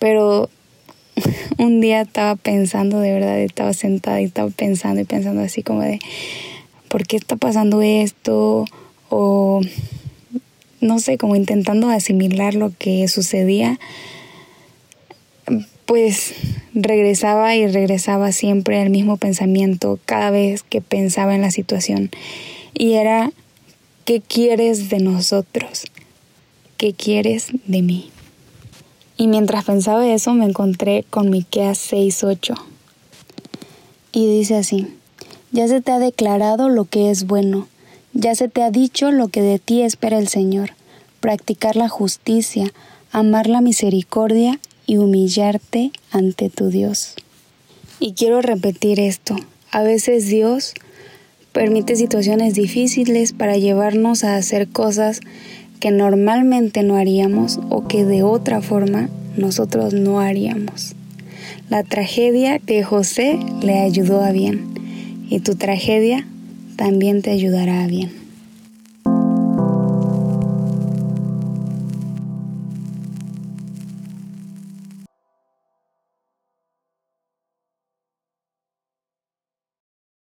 pero 0.00 0.50
un 1.58 1.80
día 1.80 2.00
estaba 2.00 2.34
pensando, 2.34 2.98
de 2.98 3.12
verdad, 3.12 3.38
estaba 3.38 3.74
sentada 3.74 4.20
y 4.22 4.24
estaba 4.24 4.50
pensando 4.50 5.00
y 5.00 5.04
pensando 5.04 5.40
así 5.42 5.62
como 5.62 5.82
de, 5.82 6.00
¿por 6.88 7.06
qué 7.06 7.16
está 7.16 7.36
pasando 7.36 7.80
esto? 7.80 8.64
O 9.08 9.60
no 10.80 10.98
sé, 10.98 11.16
como 11.16 11.36
intentando 11.36 11.90
asimilar 11.90 12.54
lo 12.54 12.72
que 12.76 13.06
sucedía 13.06 13.78
pues 15.86 16.34
regresaba 16.74 17.54
y 17.56 17.66
regresaba 17.66 18.32
siempre 18.32 18.80
al 18.80 18.90
mismo 18.90 19.16
pensamiento 19.16 19.98
cada 20.06 20.30
vez 20.30 20.62
que 20.62 20.80
pensaba 20.80 21.34
en 21.34 21.42
la 21.42 21.50
situación. 21.50 22.10
Y 22.72 22.94
era, 22.94 23.30
¿qué 24.04 24.20
quieres 24.20 24.88
de 24.88 24.98
nosotros? 24.98 25.84
¿Qué 26.76 26.92
quieres 26.92 27.48
de 27.66 27.82
mí? 27.82 28.10
Y 29.16 29.28
mientras 29.28 29.64
pensaba 29.64 30.06
eso 30.12 30.34
me 30.34 30.44
encontré 30.44 31.04
con 31.08 31.30
Miqueas 31.30 31.78
6:8. 31.92 32.54
Y 34.12 34.26
dice 34.26 34.56
así: 34.56 34.88
Ya 35.52 35.68
se 35.68 35.80
te 35.80 35.92
ha 35.92 35.98
declarado 35.98 36.68
lo 36.68 36.84
que 36.84 37.10
es 37.10 37.26
bueno, 37.26 37.68
ya 38.12 38.34
se 38.34 38.48
te 38.48 38.62
ha 38.62 38.70
dicho 38.70 39.12
lo 39.12 39.28
que 39.28 39.42
de 39.42 39.58
ti 39.58 39.82
espera 39.82 40.18
el 40.18 40.28
Señor, 40.28 40.70
practicar 41.20 41.76
la 41.76 41.88
justicia, 41.88 42.72
amar 43.12 43.48
la 43.48 43.60
misericordia 43.60 44.58
y 44.86 44.98
humillarte 44.98 45.92
ante 46.10 46.50
tu 46.50 46.68
Dios. 46.68 47.14
Y 48.00 48.12
quiero 48.12 48.42
repetir 48.42 49.00
esto. 49.00 49.36
A 49.70 49.82
veces 49.82 50.28
Dios 50.28 50.74
permite 51.52 51.96
situaciones 51.96 52.54
difíciles 52.54 53.32
para 53.32 53.56
llevarnos 53.56 54.24
a 54.24 54.36
hacer 54.36 54.68
cosas 54.68 55.20
que 55.80 55.90
normalmente 55.90 56.82
no 56.82 56.96
haríamos 56.96 57.60
o 57.70 57.86
que 57.86 58.04
de 58.04 58.22
otra 58.22 58.60
forma 58.60 59.08
nosotros 59.36 59.94
no 59.94 60.20
haríamos. 60.20 60.94
La 61.70 61.82
tragedia 61.82 62.58
de 62.58 62.82
José 62.82 63.38
le 63.62 63.80
ayudó 63.80 64.22
a 64.22 64.32
bien 64.32 64.74
y 65.30 65.40
tu 65.40 65.54
tragedia 65.54 66.26
también 66.76 67.22
te 67.22 67.30
ayudará 67.30 67.84
a 67.84 67.86
bien. 67.86 68.23